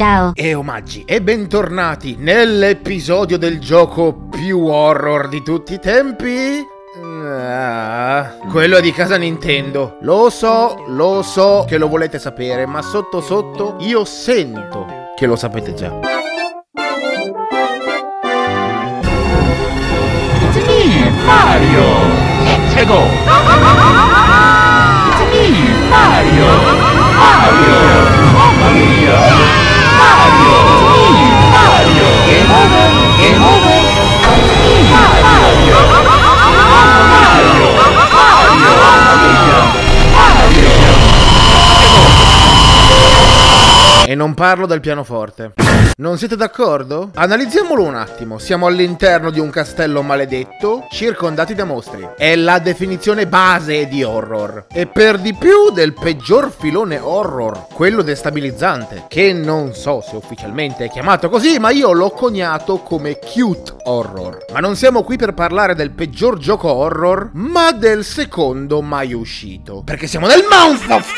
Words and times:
Ciao. 0.00 0.32
E 0.34 0.54
omaggi 0.54 1.04
e 1.04 1.20
bentornati 1.20 2.16
nell'episodio 2.18 3.36
del 3.36 3.60
gioco 3.60 4.28
più 4.30 4.64
horror 4.64 5.28
di 5.28 5.42
tutti 5.42 5.74
i 5.74 5.78
tempi. 5.78 6.66
Ah, 7.22 8.36
quello 8.50 8.80
di 8.80 8.92
casa 8.92 9.18
Nintendo. 9.18 9.98
Lo 10.00 10.30
so, 10.30 10.84
lo 10.86 11.20
so 11.20 11.66
che 11.68 11.76
lo 11.76 11.86
volete 11.86 12.18
sapere, 12.18 12.64
ma 12.64 12.80
sotto 12.80 13.20
sotto 13.20 13.76
io 13.80 14.06
sento 14.06 14.86
che 15.14 15.26
lo 15.26 15.36
sapete 15.36 15.74
già. 15.74 15.92
It's 20.40 20.56
me, 20.66 21.10
Mario! 21.26 21.84
Let's 22.44 22.86
go! 22.86 23.39
Non 44.20 44.34
parlo 44.34 44.66
del 44.66 44.80
pianoforte. 44.80 45.54
Non 45.96 46.18
siete 46.18 46.36
d'accordo? 46.36 47.10
Analizziamolo 47.14 47.84
un 47.84 47.94
attimo. 47.94 48.38
Siamo 48.38 48.66
all'interno 48.66 49.30
di 49.30 49.40
un 49.40 49.48
castello 49.48 50.02
maledetto, 50.02 50.86
circondati 50.90 51.54
da 51.54 51.64
mostri. 51.64 52.06
È 52.18 52.36
la 52.36 52.58
definizione 52.58 53.26
base 53.26 53.88
di 53.88 54.02
horror. 54.02 54.66
E 54.70 54.86
per 54.86 55.16
di 55.18 55.32
più 55.32 55.70
del 55.72 55.94
peggior 55.94 56.54
filone 56.54 56.98
horror, 56.98 57.68
quello 57.72 58.02
destabilizzante, 58.02 59.06
che 59.08 59.32
non 59.32 59.72
so 59.72 60.02
se 60.02 60.16
ufficialmente 60.16 60.84
è 60.84 60.90
chiamato 60.90 61.30
così, 61.30 61.58
ma 61.58 61.70
io 61.70 61.90
l'ho 61.92 62.10
coniato 62.10 62.80
come 62.80 63.18
cute 63.18 63.74
horror. 63.84 64.44
Ma 64.52 64.58
non 64.58 64.76
siamo 64.76 65.02
qui 65.02 65.16
per 65.16 65.32
parlare 65.32 65.74
del 65.74 65.92
peggior 65.92 66.36
gioco 66.36 66.70
horror, 66.70 67.30
ma 67.32 67.72
del 67.72 68.04
secondo 68.04 68.82
mai 68.82 69.14
uscito. 69.14 69.80
Perché 69.82 70.06
siamo 70.06 70.26
nel 70.26 70.44
Mouth 70.46 70.90
of 70.90 71.10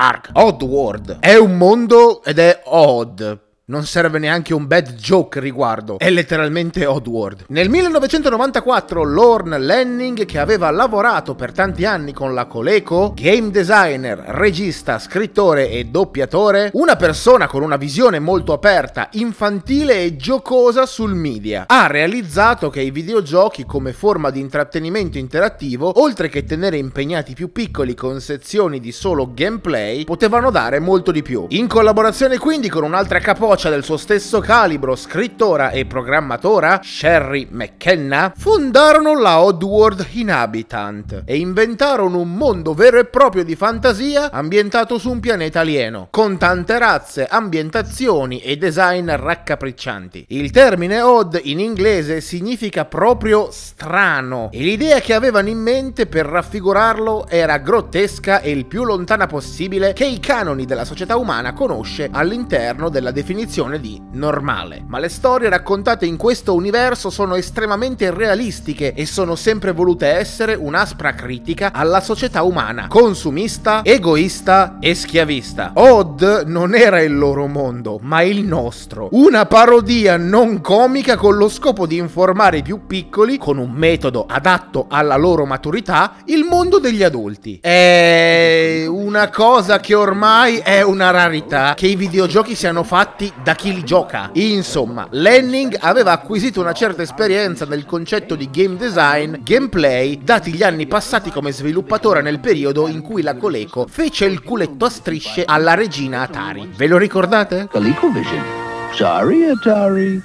Terror! 0.00 0.10
Ark. 0.12 0.30
Oddworld. 0.32 1.18
È 1.20 1.36
un 1.36 1.56
mondo 1.58 2.22
ed 2.24 2.38
è 2.38 2.62
odd. 2.64 3.38
Non 3.70 3.84
serve 3.84 4.18
neanche 4.18 4.52
un 4.52 4.66
bad 4.66 4.94
joke 4.94 5.38
riguardo, 5.38 5.96
è 6.00 6.10
letteralmente 6.10 6.86
Oddworld. 6.86 7.44
Nel 7.50 7.68
1994 7.68 9.04
Lorne 9.04 9.58
Lanning, 9.58 10.24
che 10.24 10.40
aveva 10.40 10.68
lavorato 10.72 11.36
per 11.36 11.52
tanti 11.52 11.84
anni 11.84 12.12
con 12.12 12.34
la 12.34 12.46
Coleco, 12.46 13.14
game 13.14 13.50
designer, 13.52 14.18
regista, 14.26 14.98
scrittore 14.98 15.70
e 15.70 15.84
doppiatore, 15.84 16.70
una 16.72 16.96
persona 16.96 17.46
con 17.46 17.62
una 17.62 17.76
visione 17.76 18.18
molto 18.18 18.52
aperta, 18.52 19.08
infantile 19.12 20.02
e 20.02 20.16
giocosa 20.16 20.84
sul 20.84 21.14
media, 21.14 21.66
ha 21.68 21.86
realizzato 21.86 22.70
che 22.70 22.80
i 22.80 22.90
videogiochi 22.90 23.64
come 23.66 23.92
forma 23.92 24.30
di 24.30 24.40
intrattenimento 24.40 25.16
interattivo, 25.16 26.00
oltre 26.00 26.28
che 26.28 26.42
tenere 26.42 26.76
impegnati 26.76 27.34
più 27.34 27.52
piccoli 27.52 27.94
con 27.94 28.20
sezioni 28.20 28.80
di 28.80 28.90
solo 28.90 29.30
gameplay, 29.32 30.02
potevano 30.02 30.50
dare 30.50 30.80
molto 30.80 31.12
di 31.12 31.22
più. 31.22 31.46
In 31.50 31.68
collaborazione 31.68 32.36
quindi 32.36 32.68
con 32.68 32.82
un'altra 32.82 33.20
capoccia 33.20 33.58
del 33.68 33.84
suo 33.84 33.96
stesso 33.98 34.40
calibro, 34.40 34.96
scrittora 34.96 35.70
e 35.70 35.84
programmatora, 35.84 36.80
Sherry 36.82 37.48
McKenna, 37.50 38.32
fondarono 38.34 39.18
la 39.18 39.42
Oddworld 39.42 40.06
Inhabitant 40.12 41.24
e 41.26 41.36
inventarono 41.36 42.20
un 42.20 42.32
mondo 42.34 42.72
vero 42.72 42.98
e 42.98 43.04
proprio 43.04 43.44
di 43.44 43.56
fantasia 43.56 44.30
ambientato 44.30 44.98
su 44.98 45.10
un 45.10 45.20
pianeta 45.20 45.60
alieno, 45.60 46.06
con 46.10 46.38
tante 46.38 46.78
razze, 46.78 47.26
ambientazioni 47.26 48.40
e 48.40 48.56
design 48.56 49.10
raccapriccianti. 49.10 50.26
Il 50.28 50.50
termine 50.52 51.02
odd 51.02 51.36
in 51.42 51.58
inglese 51.58 52.20
significa 52.22 52.86
proprio 52.86 53.48
strano 53.50 54.48
e 54.52 54.60
l'idea 54.60 55.00
che 55.00 55.12
avevano 55.12 55.48
in 55.48 55.58
mente 55.58 56.06
per 56.06 56.24
raffigurarlo 56.24 57.26
era 57.28 57.58
grottesca 57.58 58.40
e 58.40 58.52
il 58.52 58.64
più 58.64 58.84
lontana 58.84 59.26
possibile 59.26 59.92
che 59.92 60.06
i 60.06 60.20
canoni 60.20 60.64
della 60.64 60.84
società 60.84 61.16
umana 61.16 61.52
conosce 61.52 62.08
all'interno 62.10 62.88
della 62.88 63.10
definizione 63.10 63.48
di 63.50 64.00
normale. 64.12 64.84
Ma 64.86 65.00
le 65.00 65.08
storie 65.08 65.48
raccontate 65.48 66.06
in 66.06 66.16
questo 66.16 66.54
universo 66.54 67.10
sono 67.10 67.34
estremamente 67.34 68.12
realistiche 68.12 68.94
e 68.94 69.06
sono 69.06 69.34
sempre 69.34 69.72
volute 69.72 70.06
essere 70.06 70.54
un'aspra 70.54 71.14
critica 71.14 71.72
alla 71.72 72.00
società 72.00 72.44
umana, 72.44 72.86
consumista, 72.86 73.80
egoista 73.82 74.76
e 74.78 74.94
schiavista. 74.94 75.72
Odd 75.74 76.22
non 76.46 76.76
era 76.76 77.00
il 77.00 77.18
loro 77.18 77.48
mondo, 77.48 77.98
ma 78.00 78.22
il 78.22 78.44
nostro. 78.44 79.08
Una 79.12 79.44
parodia 79.46 80.16
non 80.16 80.60
comica 80.60 81.16
con 81.16 81.36
lo 81.36 81.48
scopo 81.48 81.86
di 81.86 81.96
informare 81.96 82.58
i 82.58 82.62
più 82.62 82.86
piccoli, 82.86 83.36
con 83.36 83.58
un 83.58 83.72
metodo 83.72 84.26
adatto 84.28 84.86
alla 84.88 85.16
loro 85.16 85.44
maturità, 85.44 86.14
il 86.26 86.44
mondo 86.44 86.78
degli 86.78 87.02
adulti. 87.02 87.58
È 87.60 88.84
una 88.86 89.28
cosa 89.28 89.80
che 89.80 89.96
ormai 89.96 90.58
è 90.58 90.82
una 90.82 91.10
rarità, 91.10 91.74
che 91.74 91.88
i 91.88 91.96
videogiochi 91.96 92.54
siano 92.54 92.84
fatti 92.84 93.29
da 93.42 93.54
chi 93.54 93.74
li 93.74 93.84
gioca. 93.84 94.30
Insomma, 94.34 95.06
Lanning 95.10 95.76
aveva 95.80 96.12
acquisito 96.12 96.60
una 96.60 96.72
certa 96.72 97.02
esperienza 97.02 97.64
nel 97.64 97.86
concetto 97.86 98.34
di 98.34 98.48
game 98.50 98.76
design, 98.76 99.36
gameplay, 99.42 100.18
dati 100.22 100.52
gli 100.52 100.62
anni 100.62 100.86
passati 100.86 101.30
come 101.30 101.52
sviluppatore 101.52 102.22
nel 102.22 102.40
periodo 102.40 102.88
in 102.88 103.00
cui 103.00 103.22
la 103.22 103.36
Coleco 103.36 103.86
fece 103.88 104.26
il 104.26 104.42
culetto 104.42 104.84
a 104.84 104.90
strisce 104.90 105.44
alla 105.44 105.74
regina 105.74 106.22
Atari. 106.22 106.70
Ve 106.76 106.86
lo 106.86 106.98
ricordate? 106.98 107.68
ColecoVision. 107.70 108.44
Sorry, 108.92 109.48
Atari. 109.48 110.22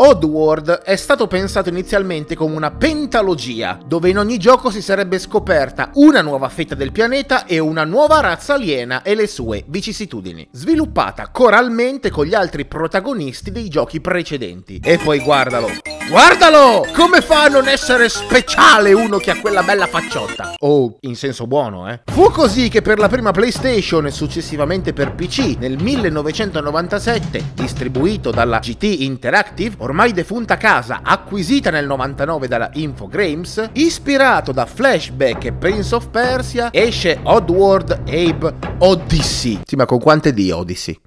Oddworld 0.00 0.82
è 0.82 0.94
stato 0.94 1.26
pensato 1.26 1.70
inizialmente 1.70 2.36
come 2.36 2.54
una 2.54 2.70
pentalogia, 2.70 3.80
dove 3.84 4.08
in 4.08 4.18
ogni 4.18 4.38
gioco 4.38 4.70
si 4.70 4.80
sarebbe 4.80 5.18
scoperta 5.18 5.90
una 5.94 6.22
nuova 6.22 6.48
fetta 6.48 6.76
del 6.76 6.92
pianeta 6.92 7.46
e 7.46 7.58
una 7.58 7.82
nuova 7.82 8.20
razza 8.20 8.54
aliena 8.54 9.02
e 9.02 9.16
le 9.16 9.26
sue 9.26 9.64
vicissitudini, 9.66 10.48
sviluppata 10.52 11.30
coralmente 11.32 12.10
con 12.10 12.26
gli 12.26 12.34
altri 12.34 12.64
protagonisti 12.64 13.50
dei 13.50 13.68
giochi 13.68 14.00
precedenti. 14.00 14.80
E 14.84 14.98
poi 14.98 15.18
guardalo, 15.18 15.66
guardalo! 16.08 16.86
Come 16.94 17.20
fa 17.20 17.44
a 17.44 17.48
non 17.48 17.68
essere 17.68 18.08
speciale 18.08 18.92
uno 18.92 19.18
che 19.18 19.30
ha 19.30 19.40
quella 19.40 19.62
bella 19.62 19.86
facciotta? 19.86 20.54
Oh, 20.60 20.96
in 21.00 21.14
senso 21.14 21.46
buono, 21.46 21.88
eh? 21.90 22.00
Fu 22.06 22.30
così 22.30 22.68
che 22.68 22.82
per 22.82 22.98
la 22.98 23.08
prima 23.08 23.30
PlayStation 23.30 24.06
e 24.06 24.10
successivamente 24.10 24.92
per 24.92 25.14
PC 25.14 25.56
nel 25.58 25.80
1997, 25.80 27.52
distribuito 27.54 28.30
dalla 28.30 28.58
GT 28.58 29.00
Interactive, 29.00 29.76
ormai 29.78 30.12
defunta 30.12 30.56
casa, 30.56 31.00
acquisita 31.02 31.70
nel 31.70 31.86
99 31.86 32.48
dalla 32.48 32.70
Infogrames, 32.74 33.70
ispirato 33.74 34.52
da 34.52 34.66
Flashback 34.66 35.44
e 35.44 35.52
Prince 35.52 35.94
of 35.94 36.08
Persia, 36.08 36.70
esce 36.72 37.18
Oddworld 37.22 38.02
Abe 38.06 38.54
Odyssey. 38.78 39.60
Sì, 39.64 39.76
ma 39.76 39.84
con 39.84 39.98
quante 39.98 40.32
di 40.32 40.50
Odyssey? 40.50 40.98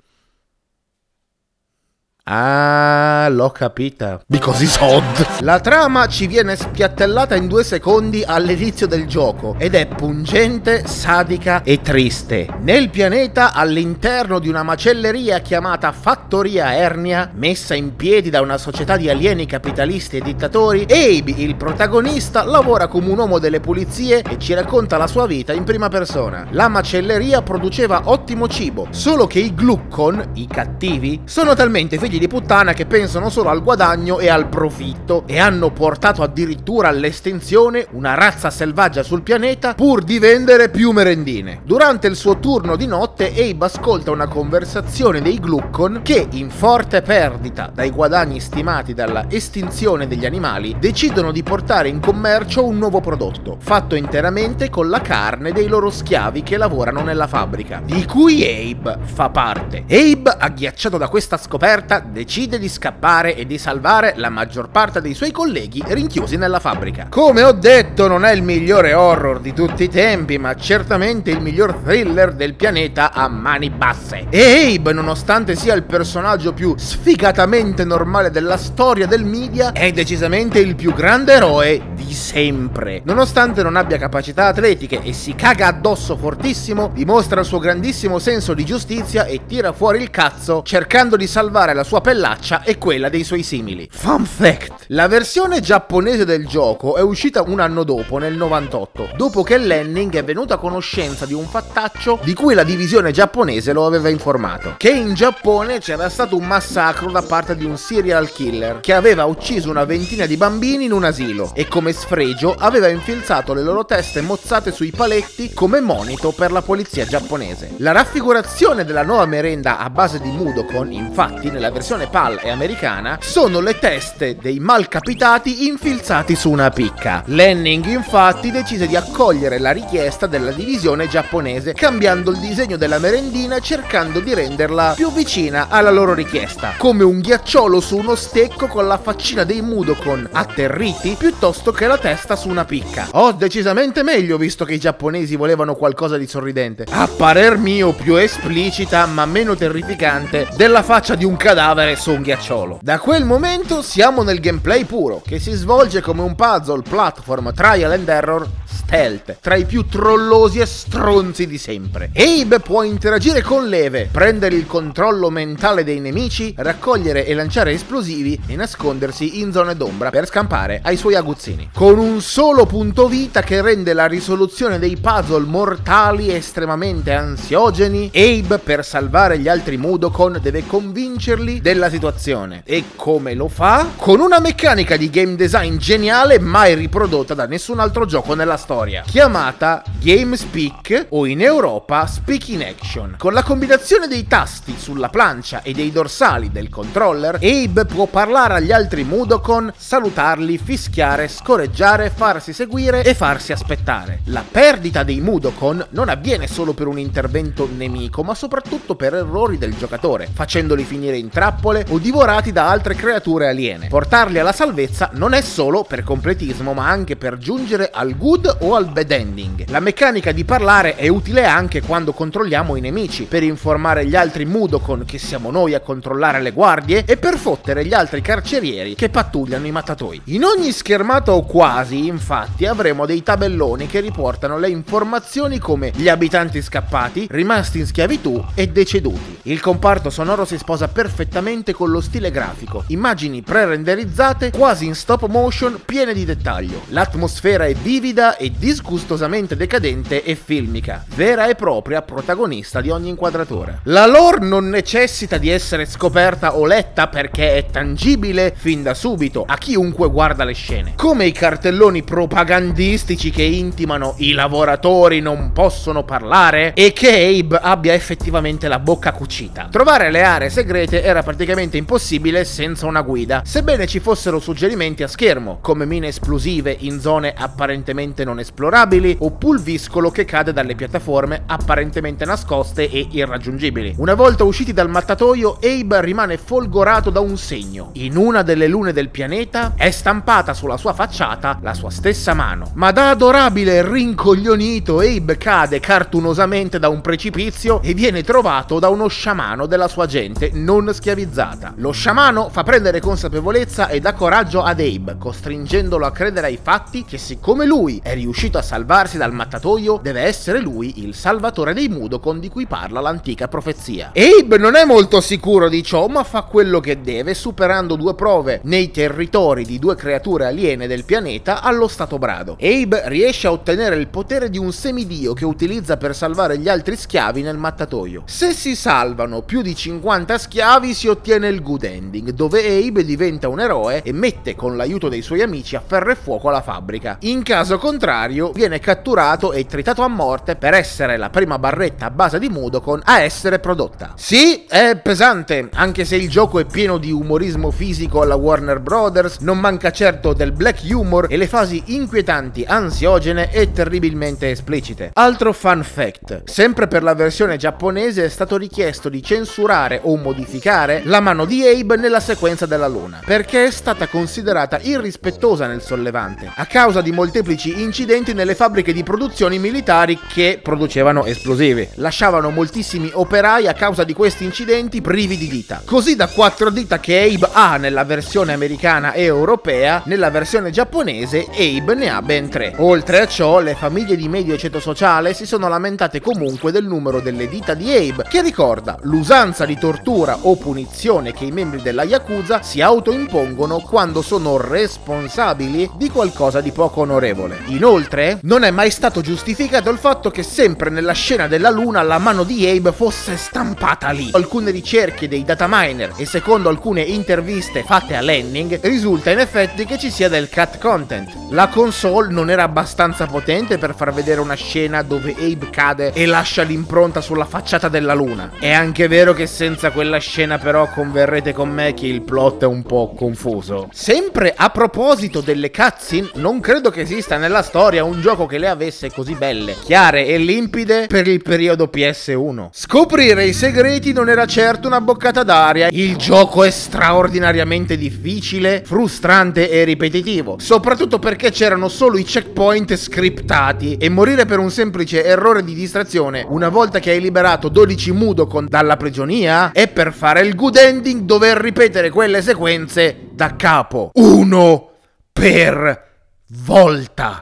Ah, 2.33 3.27
l'ho 3.29 3.49
capita. 3.49 4.21
Because 4.25 4.63
it's 4.63 4.77
odd. 4.79 5.41
La 5.41 5.59
trama 5.59 6.07
ci 6.07 6.27
viene 6.27 6.55
spiattellata 6.55 7.35
in 7.35 7.47
due 7.47 7.65
secondi 7.65 8.23
all'inizio 8.25 8.87
del 8.87 9.05
gioco 9.05 9.55
ed 9.57 9.75
è 9.75 9.85
pungente, 9.85 10.87
sadica 10.87 11.61
e 11.61 11.81
triste. 11.81 12.47
Nel 12.61 12.89
pianeta, 12.89 13.51
all'interno 13.51 14.39
di 14.39 14.47
una 14.47 14.63
macelleria 14.63 15.39
chiamata 15.39 15.91
Fattoria 15.91 16.73
Ernia, 16.73 17.31
messa 17.35 17.75
in 17.75 17.97
piedi 17.97 18.29
da 18.29 18.39
una 18.39 18.57
società 18.57 18.95
di 18.95 19.09
alieni 19.09 19.45
capitalisti 19.45 20.15
e 20.15 20.21
dittatori, 20.21 20.83
Abe, 20.83 21.33
il 21.35 21.57
protagonista, 21.57 22.45
lavora 22.45 22.87
come 22.87 23.09
un 23.09 23.17
uomo 23.17 23.39
delle 23.39 23.59
pulizie 23.59 24.21
e 24.21 24.39
ci 24.39 24.53
racconta 24.53 24.95
la 24.95 25.07
sua 25.07 25.27
vita 25.27 25.51
in 25.51 25.65
prima 25.65 25.89
persona. 25.89 26.47
La 26.51 26.69
macelleria 26.69 27.41
produceva 27.41 28.03
ottimo 28.05 28.47
cibo, 28.47 28.87
solo 28.91 29.27
che 29.27 29.39
i 29.39 29.53
Gluccon, 29.53 30.29
i 30.35 30.47
cattivi, 30.47 31.23
sono 31.25 31.55
talmente 31.55 31.97
figli 31.97 32.19
di 32.21 32.27
puttana 32.27 32.73
che 32.73 32.85
pensano 32.85 33.31
solo 33.31 33.49
al 33.49 33.63
guadagno 33.63 34.19
e 34.19 34.29
al 34.29 34.47
profitto 34.47 35.23
e 35.25 35.39
hanno 35.39 35.71
portato 35.71 36.21
addirittura 36.21 36.87
all'estinzione 36.87 37.87
una 37.93 38.13
razza 38.13 38.51
selvaggia 38.51 39.01
sul 39.01 39.23
pianeta 39.23 39.73
pur 39.73 40.03
di 40.03 40.19
vendere 40.19 40.69
più 40.69 40.91
merendine. 40.91 41.61
Durante 41.65 42.05
il 42.05 42.15
suo 42.15 42.37
turno 42.37 42.75
di 42.75 42.85
notte 42.85 43.29
Abe 43.29 43.65
ascolta 43.65 44.11
una 44.11 44.27
conversazione 44.27 45.19
dei 45.19 45.39
Gluccon 45.39 46.01
che, 46.03 46.27
in 46.33 46.51
forte 46.51 47.01
perdita 47.01 47.71
dai 47.73 47.89
guadagni 47.89 48.39
stimati 48.39 48.93
dalla 48.93 49.25
estinzione 49.27 50.05
degli 50.05 50.27
animali, 50.27 50.75
decidono 50.77 51.31
di 51.31 51.41
portare 51.41 51.89
in 51.89 51.99
commercio 51.99 52.63
un 52.63 52.77
nuovo 52.77 52.99
prodotto, 52.99 53.57
fatto 53.59 53.95
interamente 53.95 54.69
con 54.69 54.89
la 54.89 55.01
carne 55.01 55.53
dei 55.53 55.65
loro 55.65 55.89
schiavi 55.89 56.43
che 56.43 56.57
lavorano 56.57 57.01
nella 57.01 57.25
fabbrica, 57.25 57.81
di 57.83 58.05
cui 58.05 58.43
Abe 58.43 58.99
fa 59.05 59.31
parte. 59.31 59.85
Abe, 59.89 60.35
agghiacciato 60.37 60.99
da 60.99 61.07
questa 61.07 61.37
scoperta, 61.37 62.00
decide 62.05 62.59
di 62.59 62.69
scappare 62.69 63.35
e 63.35 63.45
di 63.45 63.57
salvare 63.57 64.13
la 64.17 64.29
maggior 64.29 64.69
parte 64.69 65.01
dei 65.01 65.13
suoi 65.13 65.31
colleghi 65.31 65.83
rinchiusi 65.85 66.37
nella 66.37 66.59
fabbrica. 66.59 67.07
Come 67.09 67.43
ho 67.43 67.51
detto, 67.51 68.07
non 68.07 68.25
è 68.25 68.31
il 68.31 68.43
migliore 68.43 68.93
horror 68.93 69.39
di 69.39 69.53
tutti 69.53 69.83
i 69.83 69.89
tempi, 69.89 70.37
ma 70.37 70.55
certamente 70.55 71.31
il 71.31 71.41
miglior 71.41 71.73
thriller 71.83 72.33
del 72.33 72.53
pianeta 72.53 73.11
a 73.11 73.27
mani 73.27 73.69
basse. 73.69 74.27
E 74.29 74.75
Abe, 74.75 74.93
nonostante 74.93 75.55
sia 75.55 75.73
il 75.73 75.83
personaggio 75.83 76.53
più 76.53 76.73
sfigatamente 76.77 77.83
normale 77.83 78.31
della 78.31 78.57
storia 78.57 79.05
del 79.05 79.25
media, 79.25 79.71
è 79.71 79.91
decisamente 79.91 80.59
il 80.59 80.75
più 80.75 80.93
grande 80.93 81.33
eroe 81.33 81.81
di 81.93 82.13
sempre. 82.13 83.01
Nonostante 83.03 83.61
non 83.63 83.75
abbia 83.75 83.97
capacità 83.97 84.47
atletiche 84.47 85.01
e 85.01 85.13
si 85.13 85.35
caga 85.35 85.67
addosso 85.67 86.15
fortissimo, 86.15 86.89
dimostra 86.93 87.41
il 87.41 87.45
suo 87.45 87.59
grandissimo 87.59 88.19
senso 88.19 88.53
di 88.53 88.65
giustizia 88.65 89.25
e 89.25 89.41
tira 89.45 89.73
fuori 89.73 90.01
il 90.01 90.09
cazzo 90.09 90.61
cercando 90.63 91.17
di 91.17 91.27
salvare 91.27 91.73
la 91.73 91.83
sua 91.83 91.90
pellaccia 91.99 92.63
e 92.63 92.77
quella 92.77 93.09
dei 93.09 93.25
suoi 93.25 93.43
simili. 93.43 93.89
Fun 93.91 94.23
fact: 94.23 94.85
la 94.87 95.09
versione 95.09 95.59
giapponese 95.59 96.23
del 96.23 96.47
gioco 96.47 96.95
è 96.95 97.01
uscita 97.01 97.43
un 97.45 97.59
anno 97.59 97.83
dopo, 97.83 98.17
nel 98.17 98.35
98, 98.35 99.09
dopo 99.17 99.43
che 99.43 99.57
Lenning 99.57 100.15
è 100.15 100.23
venuto 100.23 100.53
a 100.53 100.57
conoscenza 100.57 101.25
di 101.25 101.33
un 101.33 101.45
fattaccio 101.45 102.19
di 102.23 102.33
cui 102.33 102.53
la 102.53 102.63
divisione 102.63 103.11
giapponese 103.11 103.73
lo 103.73 103.85
aveva 103.85 104.07
informato. 104.07 104.75
Che 104.77 104.89
in 104.89 105.13
Giappone 105.13 105.79
c'era 105.79 106.07
stato 106.07 106.37
un 106.37 106.45
massacro 106.45 107.11
da 107.11 107.21
parte 107.21 107.57
di 107.57 107.65
un 107.65 107.75
serial 107.75 108.31
killer 108.31 108.79
che 108.79 108.93
aveva 108.93 109.25
ucciso 109.25 109.69
una 109.69 109.83
ventina 109.83 110.25
di 110.25 110.37
bambini 110.37 110.85
in 110.85 110.93
un 110.93 111.03
asilo 111.03 111.51
e 111.53 111.67
come 111.67 111.91
sfregio 111.91 112.55
aveva 112.57 112.87
infilzato 112.87 113.53
le 113.53 113.63
loro 113.63 113.83
teste 113.83 114.21
mozzate 114.21 114.71
sui 114.71 114.91
paletti 114.91 115.53
come 115.53 115.81
monito 115.81 116.31
per 116.31 116.53
la 116.53 116.61
polizia 116.61 117.05
giapponese. 117.05 117.73
La 117.79 117.91
raffigurazione 117.91 118.85
della 118.85 119.03
nuova 119.03 119.25
merenda 119.25 119.77
a 119.77 119.89
base 119.89 120.21
di 120.21 120.29
Mudokon, 120.29 120.93
infatti, 120.93 121.49
nella 121.49 121.69
versione 121.69 121.79
PAL 122.09 122.39
e 122.43 122.49
americana, 122.49 123.17
sono 123.21 123.59
le 123.59 123.79
teste 123.79 124.37
dei 124.39 124.59
malcapitati 124.59 125.67
infilzati 125.67 126.35
su 126.35 126.51
una 126.51 126.69
picca. 126.69 127.23
Lenning, 127.25 127.85
infatti, 127.85 128.51
decise 128.51 128.87
di 128.87 128.95
accogliere 128.95 129.59
la 129.59 129.71
richiesta 129.71 130.27
della 130.27 130.51
divisione 130.51 131.07
giapponese, 131.07 131.73
cambiando 131.73 132.31
il 132.31 132.37
disegno 132.37 132.77
della 132.77 132.99
merendina 132.99 133.59
cercando 133.59 134.19
di 134.19 134.33
renderla 134.33 134.93
più 134.95 135.11
vicina 135.11 135.67
alla 135.69 135.89
loro 135.89 136.13
richiesta, 136.13 136.73
come 136.77 137.03
un 137.03 137.19
ghiacciolo 137.19 137.79
su 137.79 137.97
uno 137.97 138.15
stecco 138.15 138.67
con 138.67 138.87
la 138.87 138.97
faccina 138.97 139.43
dei 139.43 139.61
Mudokon 139.61 140.29
atterriti 140.31 141.15
piuttosto 141.17 141.71
che 141.71 141.87
la 141.87 141.97
testa 141.97 142.35
su 142.35 142.47
una 142.47 142.65
picca. 142.65 143.07
Oh, 143.11 143.31
decisamente 143.31 144.03
meglio 144.03 144.37
visto 144.37 144.65
che 144.65 144.75
i 144.75 144.79
giapponesi 144.79 145.35
volevano 145.35 145.75
qualcosa 145.75 146.17
di 146.17 146.27
sorridente. 146.27 146.85
A 146.89 147.07
parer 147.07 147.57
mio 147.57 147.93
più 147.93 148.15
esplicita 148.15 149.05
ma 149.07 149.25
meno 149.25 149.55
terrificante 149.55 150.47
della 150.55 150.83
faccia 150.83 151.15
di 151.15 151.25
un 151.25 151.35
cadavere 151.35 151.70
su 151.95 152.11
un 152.11 152.21
ghiacciolo. 152.21 152.79
Da 152.81 152.99
quel 152.99 153.25
momento 153.25 153.81
siamo 153.81 154.23
nel 154.23 154.39
gameplay 154.39 154.83
puro, 154.83 155.21
che 155.25 155.39
si 155.39 155.51
svolge 155.51 156.01
come 156.01 156.21
un 156.21 156.35
puzzle 156.35 156.81
platform 156.81 157.53
trial 157.53 157.91
and 157.91 158.09
error 158.09 158.47
stealth, 158.71 159.37
tra 159.41 159.55
i 159.55 159.65
più 159.65 159.85
trollosi 159.85 160.59
e 160.59 160.65
stronzi 160.65 161.47
di 161.47 161.57
sempre. 161.57 162.11
Abe 162.15 162.59
può 162.59 162.83
interagire 162.83 163.41
con 163.41 163.67
leve, 163.67 164.09
prendere 164.11 164.55
il 164.55 164.65
controllo 164.65 165.29
mentale 165.29 165.83
dei 165.83 165.99
nemici, 165.99 166.53
raccogliere 166.57 167.25
e 167.25 167.33
lanciare 167.33 167.71
esplosivi 167.71 168.39
e 168.47 168.55
nascondersi 168.55 169.41
in 169.41 169.51
zone 169.51 169.75
d'ombra 169.75 170.09
per 170.09 170.27
scampare 170.27 170.81
ai 170.83 170.97
suoi 170.97 171.15
aguzzini. 171.15 171.69
Con 171.73 171.99
un 171.99 172.21
solo 172.21 172.65
punto 172.65 173.07
vita 173.07 173.41
che 173.41 173.61
rende 173.61 173.93
la 173.93 174.05
risoluzione 174.05 174.79
dei 174.79 174.97
puzzle 174.97 175.45
mortali 175.45 176.33
estremamente 176.33 177.13
ansiogeni, 177.13 178.11
Abe 178.13 178.59
per 178.59 178.85
salvare 178.85 179.39
gli 179.39 179.47
altri 179.47 179.77
Mudokon 179.77 180.39
deve 180.41 180.65
convincerli 180.65 181.61
della 181.61 181.89
situazione. 181.89 182.63
E 182.65 182.83
come 182.95 183.33
lo 183.33 183.47
fa? 183.47 183.87
Con 183.95 184.19
una 184.19 184.39
meccanica 184.39 184.97
di 184.97 185.09
game 185.09 185.35
design 185.35 185.77
geniale 185.77 186.39
mai 186.39 186.75
riprodotta 186.75 187.33
da 187.33 187.45
nessun 187.45 187.79
altro 187.79 188.05
gioco 188.05 188.33
nella 188.33 188.57
storia, 188.61 189.01
chiamata 189.03 189.81
Game 189.99 190.37
Speak 190.37 191.07
o 191.09 191.25
in 191.25 191.41
Europa 191.41 192.05
Speak 192.05 192.49
in 192.49 192.61
Action. 192.61 193.15
Con 193.17 193.33
la 193.33 193.41
combinazione 193.41 194.07
dei 194.07 194.27
tasti 194.27 194.75
sulla 194.77 195.09
plancia 195.09 195.63
e 195.63 195.73
dei 195.73 195.91
dorsali 195.91 196.51
del 196.51 196.69
controller, 196.69 197.39
Abe 197.41 197.85
può 197.85 198.05
parlare 198.05 198.53
agli 198.53 198.71
altri 198.71 199.03
Mudokon, 199.03 199.73
salutarli, 199.75 200.59
fischiare, 200.59 201.27
scorreggiare, 201.27 202.11
farsi 202.11 202.53
seguire 202.53 203.03
e 203.03 203.15
farsi 203.15 203.51
aspettare. 203.51 204.19
La 204.25 204.43
perdita 204.49 205.01
dei 205.01 205.21
Mudokon 205.21 205.87
non 205.89 206.09
avviene 206.09 206.45
solo 206.45 206.73
per 206.73 206.85
un 206.85 206.99
intervento 206.99 207.67
nemico, 207.75 208.21
ma 208.21 208.35
soprattutto 208.35 208.95
per 208.95 209.15
errori 209.15 209.57
del 209.57 209.75
giocatore, 209.75 210.29
facendoli 210.31 210.83
finire 210.83 211.17
in 211.17 211.29
trappole 211.29 211.85
o 211.89 211.97
divorati 211.97 212.51
da 212.51 212.69
altre 212.69 212.93
creature 212.93 213.47
aliene. 213.47 213.87
Portarli 213.87 214.37
alla 214.37 214.53
salvezza 214.53 215.09
non 215.13 215.33
è 215.33 215.41
solo 215.41 215.83
per 215.83 216.03
completismo, 216.03 216.73
ma 216.73 216.87
anche 216.87 217.15
per 217.15 217.39
giungere 217.39 217.89
al 217.91 218.15
good 218.15 218.50
o 218.59 218.75
al 218.75 218.87
bad 218.87 219.11
ending. 219.11 219.69
La 219.69 219.79
meccanica 219.79 220.31
di 220.31 220.45
parlare 220.45 220.95
è 220.95 221.07
utile 221.07 221.45
anche 221.45 221.81
quando 221.81 222.13
controlliamo 222.13 222.75
i 222.75 222.81
nemici, 222.81 223.23
per 223.23 223.43
informare 223.43 224.05
gli 224.05 224.15
altri 224.15 224.45
Mudokon 224.45 225.05
che 225.05 225.17
siamo 225.17 225.51
noi 225.51 225.73
a 225.73 225.79
controllare 225.79 226.41
le 226.41 226.51
guardie 226.51 227.03
e 227.05 227.17
per 227.17 227.37
fottere 227.37 227.85
gli 227.85 227.93
altri 227.93 228.21
carcerieri 228.21 228.95
che 228.95 229.09
pattugliano 229.09 229.65
i 229.65 229.71
mattatoi. 229.71 230.21
In 230.25 230.43
ogni 230.43 230.71
schermata 230.71 231.33
o 231.33 231.43
quasi, 231.43 232.07
infatti, 232.07 232.65
avremo 232.65 233.05
dei 233.05 233.23
tabelloni 233.23 233.87
che 233.87 233.99
riportano 233.99 234.57
le 234.57 234.69
informazioni 234.69 235.59
come 235.59 235.91
gli 235.95 236.09
abitanti 236.09 236.61
scappati, 236.61 237.27
rimasti 237.29 237.79
in 237.79 237.85
schiavitù 237.85 238.43
e 238.53 238.67
deceduti. 238.67 239.39
Il 239.43 239.59
comparto 239.59 240.09
sonoro 240.09 240.45
si 240.45 240.57
sposa 240.57 240.87
perfettamente 240.87 241.73
con 241.73 241.89
lo 241.89 242.01
stile 242.01 242.31
grafico, 242.31 242.83
immagini 242.87 243.41
pre-renderizzate 243.41 244.51
quasi 244.51 244.85
in 244.85 244.95
stop 244.95 245.27
motion 245.27 245.81
piene 245.85 246.13
di 246.13 246.25
dettaglio. 246.25 246.81
L'atmosfera 246.89 247.65
è 247.65 247.73
vivida 247.73 248.37
e 248.41 248.51
disgustosamente 248.57 249.55
decadente 249.55 250.23
e 250.23 250.33
filmica, 250.33 251.05
vera 251.13 251.47
e 251.47 251.53
propria 251.53 252.01
protagonista 252.01 252.81
di 252.81 252.89
ogni 252.89 253.09
inquadratura. 253.09 253.81
La 253.83 254.07
lore 254.07 254.43
non 254.43 254.67
necessita 254.67 255.37
di 255.37 255.49
essere 255.49 255.85
scoperta 255.85 256.57
o 256.57 256.65
letta 256.65 257.07
perché 257.07 257.53
è 257.53 257.65
tangibile 257.67 258.51
fin 258.55 258.81
da 258.81 258.95
subito 258.95 259.43
a 259.47 259.57
chiunque 259.57 260.09
guarda 260.09 260.43
le 260.43 260.53
scene. 260.53 260.93
Come 260.95 261.25
i 261.25 261.31
cartelloni 261.31 262.01
propagandistici 262.01 263.29
che 263.29 263.43
intimano 263.43 264.15
i 264.17 264.31
lavoratori 264.31 265.19
non 265.19 265.51
possono 265.51 266.03
parlare 266.03 266.73
e 266.73 266.93
che 266.93 267.37
Abe 267.39 267.59
abbia 267.61 267.93
effettivamente 267.93 268.67
la 268.67 268.79
bocca 268.79 269.11
cucita. 269.11 269.67
Trovare 269.69 270.09
le 270.09 270.23
aree 270.23 270.49
segrete 270.49 271.03
era 271.03 271.21
praticamente 271.21 271.77
impossibile 271.77 272.43
senza 272.43 272.87
una 272.87 273.01
guida, 273.01 273.43
sebbene 273.45 273.85
ci 273.85 273.99
fossero 273.99 274.39
suggerimenti 274.39 275.03
a 275.03 275.07
schermo, 275.07 275.59
come 275.61 275.85
mine 275.85 276.07
esplosive 276.07 276.75
in 276.79 276.99
zone 276.99 277.33
apparentemente 277.37 278.23
non 278.23 278.30
esplorabili 278.39 279.17
o 279.19 279.31
pulviscolo 279.31 280.11
che 280.11 280.25
cade 280.25 280.53
dalle 280.53 280.75
piattaforme 280.75 281.43
apparentemente 281.45 282.25
nascoste 282.25 282.89
e 282.89 283.07
irraggiungibili. 283.11 283.95
Una 283.97 284.13
volta 284.13 284.43
usciti 284.43 284.73
dal 284.73 284.89
mattatoio, 284.89 285.57
Abe 285.61 286.01
rimane 286.01 286.37
folgorato 286.37 287.09
da 287.09 287.19
un 287.19 287.37
segno. 287.37 287.89
In 287.93 288.17
una 288.17 288.41
delle 288.41 288.67
lune 288.67 288.93
del 288.93 289.09
pianeta 289.09 289.73
è 289.75 289.91
stampata 289.91 290.53
sulla 290.53 290.77
sua 290.77 290.93
facciata 290.93 291.59
la 291.61 291.73
sua 291.73 291.89
stessa 291.89 292.33
mano. 292.33 292.71
Ma 292.75 292.91
da 292.91 293.09
adorabile 293.09 293.87
rincoglionito, 293.87 294.99
Abe 294.99 295.37
cade 295.37 295.79
cartunosamente 295.79 296.79
da 296.79 296.89
un 296.89 297.01
precipizio 297.01 297.81
e 297.81 297.93
viene 297.93 298.23
trovato 298.23 298.79
da 298.79 298.89
uno 298.89 299.07
sciamano 299.07 299.65
della 299.65 299.87
sua 299.87 300.05
gente 300.05 300.51
non 300.53 300.93
schiavizzata. 300.93 301.73
Lo 301.77 301.91
sciamano 301.91 302.49
fa 302.49 302.63
prendere 302.63 302.99
consapevolezza 302.99 303.87
e 303.87 303.99
dà 303.99 304.13
coraggio 304.13 304.63
ad 304.63 304.79
Abe, 304.79 305.17
costringendolo 305.17 306.05
a 306.05 306.11
credere 306.11 306.47
ai 306.47 306.59
fatti 306.61 307.03
che 307.03 307.17
siccome 307.17 307.65
lui 307.65 307.99
è 308.03 308.13
riuscito 308.21 308.57
a 308.57 308.61
salvarsi 308.61 309.17
dal 309.17 309.33
mattatoio, 309.33 309.99
deve 310.01 310.21
essere 310.21 310.59
lui 310.59 311.03
il 311.03 311.15
salvatore 311.15 311.73
dei 311.73 311.89
Mudokon 311.89 312.39
di 312.39 312.49
cui 312.49 312.67
parla 312.67 313.01
l'antica 313.01 313.47
profezia. 313.47 314.11
Abe 314.15 314.57
non 314.57 314.75
è 314.75 314.85
molto 314.85 315.21
sicuro 315.21 315.67
di 315.69 315.83
ciò, 315.83 316.07
ma 316.07 316.23
fa 316.23 316.43
quello 316.43 316.79
che 316.79 317.01
deve, 317.01 317.33
superando 317.33 317.95
due 317.95 318.13
prove 318.15 318.61
nei 318.63 318.91
territori 318.91 319.65
di 319.65 319.79
due 319.79 319.95
creature 319.95 320.45
aliene 320.45 320.87
del 320.87 321.03
pianeta 321.03 321.61
allo 321.61 321.87
stato 321.87 322.17
brado. 322.17 322.57
Abe 322.61 323.09
riesce 323.09 323.47
a 323.47 323.51
ottenere 323.51 323.95
il 323.95 324.07
potere 324.07 324.49
di 324.49 324.57
un 324.57 324.71
semidio 324.71 325.33
che 325.33 325.45
utilizza 325.45 325.97
per 325.97 326.15
salvare 326.15 326.57
gli 326.57 326.69
altri 326.69 326.95
schiavi 326.95 327.41
nel 327.41 327.57
mattatoio. 327.57 328.23
Se 328.27 328.53
si 328.53 328.75
salvano 328.75 329.41
più 329.41 329.61
di 329.61 329.75
50 329.75 330.37
schiavi 330.37 330.93
si 330.93 331.07
ottiene 331.07 331.47
il 331.47 331.61
good 331.61 331.83
ending, 331.83 332.29
dove 332.31 332.59
Abe 332.65 333.03
diventa 333.03 333.47
un 333.47 333.59
eroe 333.59 334.03
e 334.03 334.11
mette 334.11 334.55
con 334.55 334.77
l'aiuto 334.77 335.09
dei 335.09 335.21
suoi 335.21 335.41
amici 335.41 335.75
a 335.75 335.83
ferro 335.85 336.11
e 336.11 336.15
fuoco 336.15 336.49
la 336.49 336.61
fabbrica. 336.61 337.17
In 337.21 337.41
caso 337.43 337.77
contrario 337.77 338.09
contrario, 338.11 338.51
viene 338.51 338.79
catturato 338.79 339.53
e 339.53 339.65
tritato 339.65 340.01
a 340.01 340.09
morte 340.09 340.57
per 340.57 340.73
essere 340.73 341.15
la 341.15 341.29
prima 341.29 341.57
barretta 341.57 342.07
a 342.07 342.09
base 342.09 342.39
di 342.39 342.49
Mudokon 342.49 342.99
a 343.05 343.21
essere 343.21 343.59
prodotta. 343.59 344.15
Sì, 344.17 344.65
è 344.67 344.99
pesante, 345.01 345.69
anche 345.73 346.03
se 346.03 346.17
il 346.17 346.29
gioco 346.29 346.59
è 346.59 346.65
pieno 346.65 346.97
di 346.97 347.09
umorismo 347.09 347.71
fisico 347.71 348.21
alla 348.21 348.35
Warner 348.35 348.81
Brothers, 348.81 349.37
non 349.39 349.59
manca 349.59 349.91
certo 349.91 350.33
del 350.33 350.51
black 350.51 350.81
humor 350.89 351.27
e 351.29 351.37
le 351.37 351.47
fasi 351.47 351.81
inquietanti, 351.85 352.65
ansiogene 352.67 353.49
e 353.49 353.71
terribilmente 353.71 354.51
esplicite. 354.51 355.11
Altro 355.13 355.53
fun 355.53 355.81
fact, 355.81 356.43
sempre 356.49 356.87
per 356.87 357.03
la 357.03 357.13
versione 357.13 357.55
giapponese 357.55 358.25
è 358.25 358.29
stato 358.29 358.57
richiesto 358.57 359.07
di 359.07 359.23
censurare 359.23 360.01
o 360.03 360.17
modificare 360.17 361.01
la 361.05 361.21
mano 361.21 361.45
di 361.45 361.65
Abe 361.65 361.95
nella 361.95 362.19
sequenza 362.19 362.65
della 362.65 362.89
luna, 362.89 363.21
perché 363.23 363.67
è 363.67 363.71
stata 363.71 364.07
considerata 364.07 364.79
irrispettosa 364.81 365.65
nel 365.65 365.81
sollevante, 365.81 366.51
a 366.53 366.65
causa 366.65 366.99
di 366.99 367.13
molteplici 367.13 367.81
incidenti 367.81 367.99
nelle 368.05 368.55
fabbriche 368.55 368.93
di 368.93 369.03
produzioni 369.03 369.59
militari 369.59 370.17
che 370.33 370.59
producevano 370.61 371.25
esplosivi. 371.25 371.87
Lasciavano 371.95 372.49
moltissimi 372.49 373.09
operai 373.13 373.67
a 373.67 373.73
causa 373.73 374.03
di 374.03 374.13
questi 374.13 374.43
incidenti 374.43 375.01
privi 375.01 375.37
di 375.37 375.47
dita. 375.47 375.81
Così 375.85 376.15
da 376.15 376.27
quattro 376.27 376.69
dita 376.69 376.99
che 376.99 377.21
Abe 377.21 377.49
ha 377.51 377.77
nella 377.77 378.03
versione 378.03 378.53
americana 378.53 379.13
e 379.13 379.23
europea, 379.23 380.01
nella 380.05 380.29
versione 380.29 380.71
giapponese 380.71 381.47
Abe 381.51 381.95
ne 381.95 382.09
ha 382.09 382.21
ben 382.21 382.49
tre. 382.49 382.73
Oltre 382.77 383.21
a 383.21 383.27
ciò, 383.27 383.59
le 383.59 383.75
famiglie 383.75 384.15
di 384.15 384.27
medio 384.27 384.57
ceto 384.57 384.79
sociale 384.79 385.33
si 385.33 385.45
sono 385.45 385.67
lamentate 385.67 386.21
comunque 386.21 386.71
del 386.71 386.85
numero 386.85 387.19
delle 387.19 387.47
dita 387.47 387.73
di 387.73 387.93
Abe, 387.93 388.25
che 388.29 388.41
ricorda 388.41 388.97
l'usanza 389.01 389.65
di 389.65 389.77
tortura 389.77 390.37
o 390.41 390.55
punizione 390.55 391.33
che 391.33 391.45
i 391.45 391.51
membri 391.51 391.81
della 391.81 392.03
Yakuza 392.03 392.61
si 392.61 392.81
autoimpongono 392.81 393.79
quando 393.79 394.21
sono 394.21 394.57
responsabili 394.57 395.89
di 395.97 396.09
qualcosa 396.09 396.61
di 396.61 396.71
poco 396.71 397.01
onorevole. 397.01 397.59
Inoltre, 397.91 398.39
non 398.43 398.63
è 398.63 398.71
mai 398.71 398.89
stato 398.89 399.19
giustificato 399.19 399.89
il 399.89 399.97
fatto 399.97 400.31
che 400.31 400.43
sempre 400.43 400.89
nella 400.89 401.11
scena 401.11 401.47
della 401.47 401.69
luna 401.69 402.01
la 402.03 402.19
mano 402.19 402.45
di 402.45 402.65
Abe 402.65 402.93
fosse 402.93 403.35
stampata 403.35 404.11
lì. 404.11 404.29
Alcune 404.31 404.71
ricerche 404.71 405.27
dei 405.27 405.43
dataminer 405.43 406.13
e 406.15 406.25
secondo 406.25 406.69
alcune 406.69 407.01
interviste 407.01 407.83
fatte 407.83 408.15
a 408.15 408.21
Lenning 408.21 408.79
risulta 408.81 409.31
in 409.31 409.39
effetti 409.39 409.83
che 409.83 409.97
ci 409.97 410.09
sia 410.09 410.29
del 410.29 410.49
cut 410.49 410.77
content. 410.77 411.33
La 411.49 411.67
console 411.67 412.31
non 412.31 412.49
era 412.49 412.63
abbastanza 412.63 413.25
potente 413.25 413.77
per 413.77 413.93
far 413.93 414.13
vedere 414.13 414.39
una 414.39 414.55
scena 414.55 415.01
dove 415.01 415.35
Abe 415.37 415.69
cade 415.69 416.13
e 416.13 416.25
lascia 416.25 416.61
l'impronta 416.61 417.19
sulla 417.19 417.43
facciata 417.43 417.89
della 417.89 418.13
luna. 418.13 418.51
È 418.57 418.71
anche 418.71 419.09
vero 419.09 419.33
che 419.33 419.47
senza 419.47 419.91
quella 419.91 420.19
scena 420.19 420.57
però 420.57 420.89
converrete 420.89 421.51
con 421.51 421.69
me 421.69 421.93
che 421.93 422.07
il 422.07 422.21
plot 422.21 422.61
è 422.61 422.67
un 422.67 422.83
po' 422.83 423.13
confuso. 423.13 423.89
Sempre 423.91 424.53
a 424.55 424.69
proposito 424.69 425.41
delle 425.41 425.71
cutscene, 425.71 426.29
non 426.35 426.61
credo 426.61 426.89
che 426.89 427.01
esista 427.01 427.35
nella 427.35 427.61
storia 427.71 428.03
un 428.03 428.19
gioco 428.19 428.47
che 428.47 428.57
le 428.57 428.67
avesse 428.67 429.09
così 429.13 429.33
belle, 429.33 429.77
chiare 429.81 430.25
e 430.25 430.37
limpide 430.37 431.07
per 431.07 431.25
il 431.29 431.41
periodo 431.41 431.89
PS1. 431.89 432.67
Scoprire 432.73 433.45
i 433.45 433.53
segreti 433.53 434.11
non 434.11 434.27
era 434.27 434.45
certo 434.45 434.87
una 434.87 434.99
boccata 434.99 435.43
d'aria, 435.43 435.87
il 435.89 436.17
gioco 436.17 436.65
è 436.65 436.69
straordinariamente 436.69 437.95
difficile, 437.95 438.83
frustrante 438.85 439.69
e 439.69 439.85
ripetitivo, 439.85 440.57
soprattutto 440.59 441.17
perché 441.17 441.49
c'erano 441.51 441.87
solo 441.87 442.17
i 442.17 442.25
checkpoint 442.25 442.93
scriptati 442.97 443.95
e 443.95 444.09
morire 444.09 444.43
per 444.43 444.59
un 444.59 444.69
semplice 444.69 445.23
errore 445.23 445.63
di 445.63 445.73
distrazione 445.73 446.45
una 446.49 446.67
volta 446.67 446.99
che 446.99 447.11
hai 447.11 447.21
liberato 447.21 447.69
12 447.69 448.11
Mudokon 448.11 448.67
dalla 448.67 448.97
prigionia 448.97 449.71
è 449.71 449.87
per 449.87 450.11
fare 450.11 450.41
il 450.41 450.55
good 450.55 450.75
ending 450.75 451.21
dover 451.21 451.55
ripetere 451.55 452.09
quelle 452.09 452.41
sequenze 452.41 453.29
da 453.31 453.55
capo. 453.55 454.09
Uno 454.15 454.89
per 455.31 456.09
volta. 456.47 457.39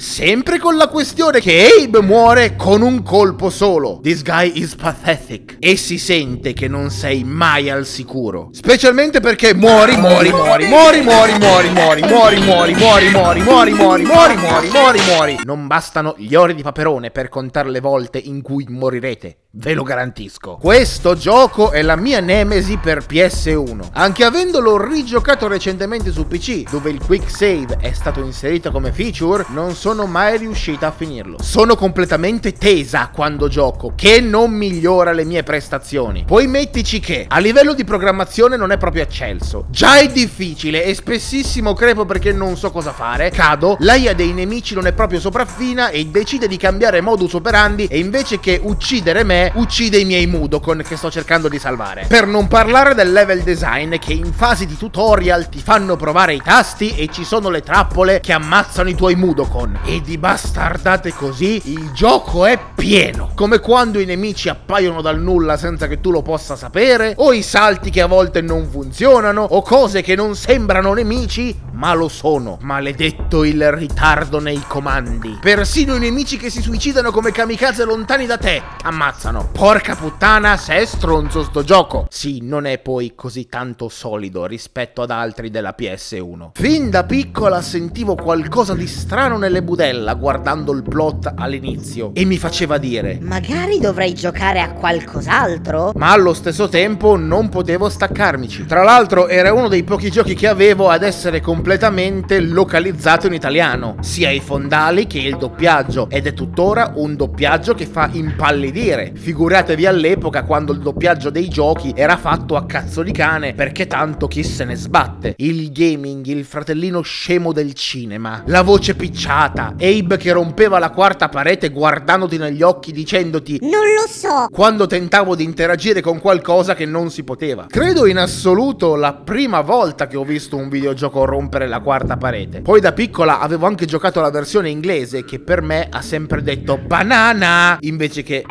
Sempre 0.00 0.60
con 0.60 0.76
la 0.76 0.86
questione 0.86 1.40
che 1.40 1.66
Abe 1.82 2.00
muore 2.02 2.54
con 2.54 2.82
un 2.82 3.02
colpo 3.02 3.50
solo. 3.50 3.98
This 4.00 4.22
guy 4.22 4.52
is 4.54 4.76
pathetic. 4.76 5.56
E 5.58 5.76
si 5.76 5.98
sente 5.98 6.52
che 6.52 6.68
non 6.68 6.90
sei 6.90 7.24
mai 7.24 7.68
al 7.68 7.84
sicuro. 7.84 8.50
Specialmente 8.52 9.18
perché 9.18 9.54
muori, 9.54 9.96
muori, 9.96 10.30
muori, 10.30 10.66
muori, 10.66 11.02
muori, 11.02 11.32
muori, 11.38 11.68
muori, 11.70 12.02
muori, 12.02 12.40
muori, 12.40 12.74
muori, 12.76 13.08
muori, 13.08 13.10
muori, 13.10 13.72
muori, 13.72 14.04
muori, 14.04 14.36
muori, 14.36 14.68
muori, 14.70 15.00
muori. 15.00 15.38
Non 15.42 15.66
bastano 15.66 16.14
gli 16.16 16.36
ori 16.36 16.54
di 16.54 16.62
paperone 16.62 17.10
per 17.10 17.28
contare 17.28 17.68
le 17.68 17.80
volte 17.80 18.18
in 18.18 18.40
cui 18.40 18.66
morirete. 18.68 19.38
Ve 19.50 19.74
lo 19.74 19.82
garantisco. 19.82 20.58
Questo 20.60 21.16
gioco 21.16 21.72
è 21.72 21.82
la 21.82 21.96
mia 21.96 22.20
nemesi 22.20 22.76
per 22.76 23.04
PS1. 23.04 23.88
Anche 23.94 24.22
avendolo 24.22 24.80
rigiocato 24.80 25.48
recentemente 25.48 26.12
su 26.12 26.28
PC, 26.28 26.70
dove 26.70 26.90
il 26.90 27.00
quick 27.04 27.28
save 27.28 27.78
è 27.80 27.92
stato 27.92 28.20
inserito 28.20 28.70
come 28.70 28.92
feature, 28.92 29.46
non 29.48 29.74
sono 29.88 30.04
mai 30.04 30.36
riuscita 30.36 30.88
a 30.88 30.90
finirlo. 30.90 31.38
Sono 31.40 31.74
completamente 31.74 32.52
tesa 32.52 33.08
quando 33.10 33.48
gioco, 33.48 33.94
che 33.96 34.20
non 34.20 34.50
migliora 34.50 35.12
le 35.12 35.24
mie 35.24 35.42
prestazioni. 35.42 36.24
Poi 36.26 36.46
mettici 36.46 37.00
che 37.00 37.24
a 37.26 37.38
livello 37.38 37.72
di 37.72 37.84
programmazione 37.84 38.58
non 38.58 38.70
è 38.70 38.76
proprio 38.76 39.04
eccelso. 39.04 39.64
Già 39.70 39.96
è 39.96 40.08
difficile 40.08 40.84
e 40.84 40.92
spessissimo 40.92 41.72
crepo 41.72 42.04
perché 42.04 42.34
non 42.34 42.58
so 42.58 42.70
cosa 42.70 42.92
fare. 42.92 43.30
Cado, 43.30 43.78
la 43.80 43.94
IA 43.94 44.12
dei 44.12 44.34
nemici 44.34 44.74
non 44.74 44.86
è 44.86 44.92
proprio 44.92 45.20
sopraffina 45.20 45.88
e 45.88 46.04
decide 46.04 46.48
di 46.48 46.58
cambiare 46.58 47.00
modus 47.00 47.32
operandi 47.32 47.86
e 47.86 47.98
invece 47.98 48.40
che 48.40 48.60
uccidere 48.62 49.24
me 49.24 49.52
uccide 49.54 49.96
i 49.96 50.04
miei 50.04 50.26
Mudokon 50.26 50.82
che 50.86 50.98
sto 50.98 51.10
cercando 51.10 51.48
di 51.48 51.58
salvare. 51.58 52.04
Per 52.06 52.26
non 52.26 52.46
parlare 52.46 52.94
del 52.94 53.10
level 53.10 53.40
design 53.40 53.96
che 53.96 54.12
in 54.12 54.34
fase 54.34 54.66
di 54.66 54.76
tutorial 54.76 55.48
ti 55.48 55.60
fanno 55.60 55.96
provare 55.96 56.34
i 56.34 56.42
tasti 56.44 56.94
e 56.94 57.08
ci 57.10 57.24
sono 57.24 57.48
le 57.48 57.62
trappole 57.62 58.20
che 58.20 58.34
ammazzano 58.34 58.90
i 58.90 58.94
tuoi 58.94 59.14
Mudokon. 59.14 59.77
E 59.84 60.00
di 60.00 60.18
bastardate 60.18 61.12
così 61.12 61.60
il 61.72 61.92
gioco 61.92 62.44
è 62.44 62.58
pieno. 62.74 63.30
Come 63.34 63.58
quando 63.58 64.00
i 64.00 64.04
nemici 64.04 64.48
appaiono 64.48 65.00
dal 65.00 65.20
nulla 65.20 65.56
senza 65.56 65.86
che 65.86 66.00
tu 66.00 66.10
lo 66.10 66.22
possa 66.22 66.56
sapere, 66.56 67.14
o 67.16 67.32
i 67.32 67.42
salti 67.42 67.90
che 67.90 68.02
a 68.02 68.06
volte 68.06 68.40
non 68.40 68.68
funzionano, 68.70 69.42
o 69.42 69.62
cose 69.62 70.02
che 70.02 70.14
non 70.14 70.34
sembrano 70.34 70.92
nemici 70.92 71.66
ma 71.78 71.94
lo 71.94 72.08
sono. 72.08 72.58
Maledetto 72.60 73.44
il 73.44 73.70
ritardo 73.70 74.40
nei 74.40 74.62
comandi. 74.66 75.38
Persino 75.40 75.94
i 75.94 76.00
nemici 76.00 76.36
che 76.36 76.50
si 76.50 76.60
suicidano 76.60 77.12
come 77.12 77.30
kamikaze 77.30 77.84
lontani 77.84 78.26
da 78.26 78.36
te 78.36 78.60
ammazzano. 78.82 79.50
Porca 79.52 79.94
puttana, 79.94 80.56
se 80.56 80.74
è 80.74 80.84
stronzo 80.84 81.44
sto 81.44 81.62
gioco. 81.62 82.06
Sì, 82.10 82.40
non 82.42 82.66
è 82.66 82.78
poi 82.78 83.12
così 83.14 83.46
tanto 83.46 83.88
solido 83.88 84.44
rispetto 84.46 85.02
ad 85.02 85.12
altri 85.12 85.50
della 85.50 85.74
PS1. 85.78 86.50
Fin 86.54 86.90
da 86.90 87.04
piccola 87.04 87.62
sentivo 87.62 88.16
qualcosa 88.16 88.74
di 88.74 88.88
strano 88.88 89.38
nelle 89.38 89.62
budella 89.68 90.14
guardando 90.14 90.72
il 90.72 90.82
plot 90.82 91.30
all'inizio 91.36 92.12
e 92.14 92.24
mi 92.24 92.38
faceva 92.38 92.78
dire 92.78 93.18
Magari 93.20 93.78
dovrei 93.78 94.14
giocare 94.14 94.60
a 94.60 94.72
qualcos'altro? 94.72 95.92
ma 95.94 96.10
allo 96.12 96.32
stesso 96.32 96.68
tempo 96.70 97.16
non 97.16 97.50
potevo 97.50 97.90
staccarmici. 97.90 98.64
Tra 98.64 98.82
l'altro 98.82 99.28
era 99.28 99.52
uno 99.52 99.68
dei 99.68 99.82
pochi 99.82 100.10
giochi 100.10 100.34
che 100.34 100.46
avevo 100.46 100.88
ad 100.88 101.02
essere 101.02 101.40
completamente 101.40 102.40
localizzato 102.40 103.26
in 103.26 103.34
italiano, 103.34 103.96
sia 104.00 104.30
i 104.30 104.40
fondali 104.40 105.06
che 105.06 105.18
il 105.18 105.36
doppiaggio, 105.36 106.08
ed 106.08 106.26
è 106.26 106.32
tuttora 106.32 106.92
un 106.94 107.14
doppiaggio 107.14 107.74
che 107.74 107.84
fa 107.84 108.08
impallidire. 108.12 109.12
Figuratevi 109.14 109.84
all'epoca 109.84 110.44
quando 110.44 110.72
il 110.72 110.78
doppiaggio 110.78 111.28
dei 111.28 111.48
giochi 111.48 111.92
era 111.94 112.16
fatto 112.16 112.56
a 112.56 112.64
cazzo 112.64 113.02
di 113.02 113.12
cane, 113.12 113.52
perché 113.52 113.86
tanto 113.86 114.28
chi 114.28 114.42
se 114.42 114.64
ne 114.64 114.76
sbatte. 114.76 115.34
Il 115.38 115.70
gaming, 115.72 116.24
il 116.26 116.44
fratellino 116.44 117.02
scemo 117.02 117.52
del 117.52 117.74
cinema, 117.74 118.42
la 118.46 118.62
voce 118.62 118.94
picciata, 118.94 119.57
Abe 119.66 120.16
che 120.16 120.32
rompeva 120.32 120.78
la 120.78 120.90
quarta 120.90 121.28
parete 121.28 121.70
guardandoti 121.70 122.38
negli 122.38 122.62
occhi 122.62 122.92
dicendoti 122.92 123.58
Non 123.62 123.70
lo 123.70 124.06
so. 124.08 124.46
quando 124.50 124.86
tentavo 124.86 125.34
di 125.34 125.44
interagire 125.44 126.00
con 126.00 126.20
qualcosa 126.20 126.74
che 126.74 126.86
non 126.86 127.10
si 127.10 127.24
poteva. 127.24 127.66
Credo 127.68 128.06
in 128.06 128.18
assoluto 128.18 128.94
la 128.94 129.12
prima 129.14 129.60
volta 129.60 130.06
che 130.06 130.16
ho 130.16 130.24
visto 130.24 130.56
un 130.56 130.68
videogioco 130.68 131.24
rompere 131.24 131.66
la 131.66 131.80
quarta 131.80 132.16
parete. 132.16 132.60
Poi 132.60 132.80
da 132.80 132.92
piccola 132.92 133.40
avevo 133.40 133.66
anche 133.66 133.86
giocato 133.86 134.20
la 134.20 134.30
versione 134.30 134.70
inglese 134.70 135.24
che 135.24 135.38
per 135.40 135.62
me 135.62 135.88
ha 135.90 136.02
sempre 136.02 136.42
detto 136.42 136.78
banana 136.78 137.76
invece 137.80 138.22
che 138.22 138.44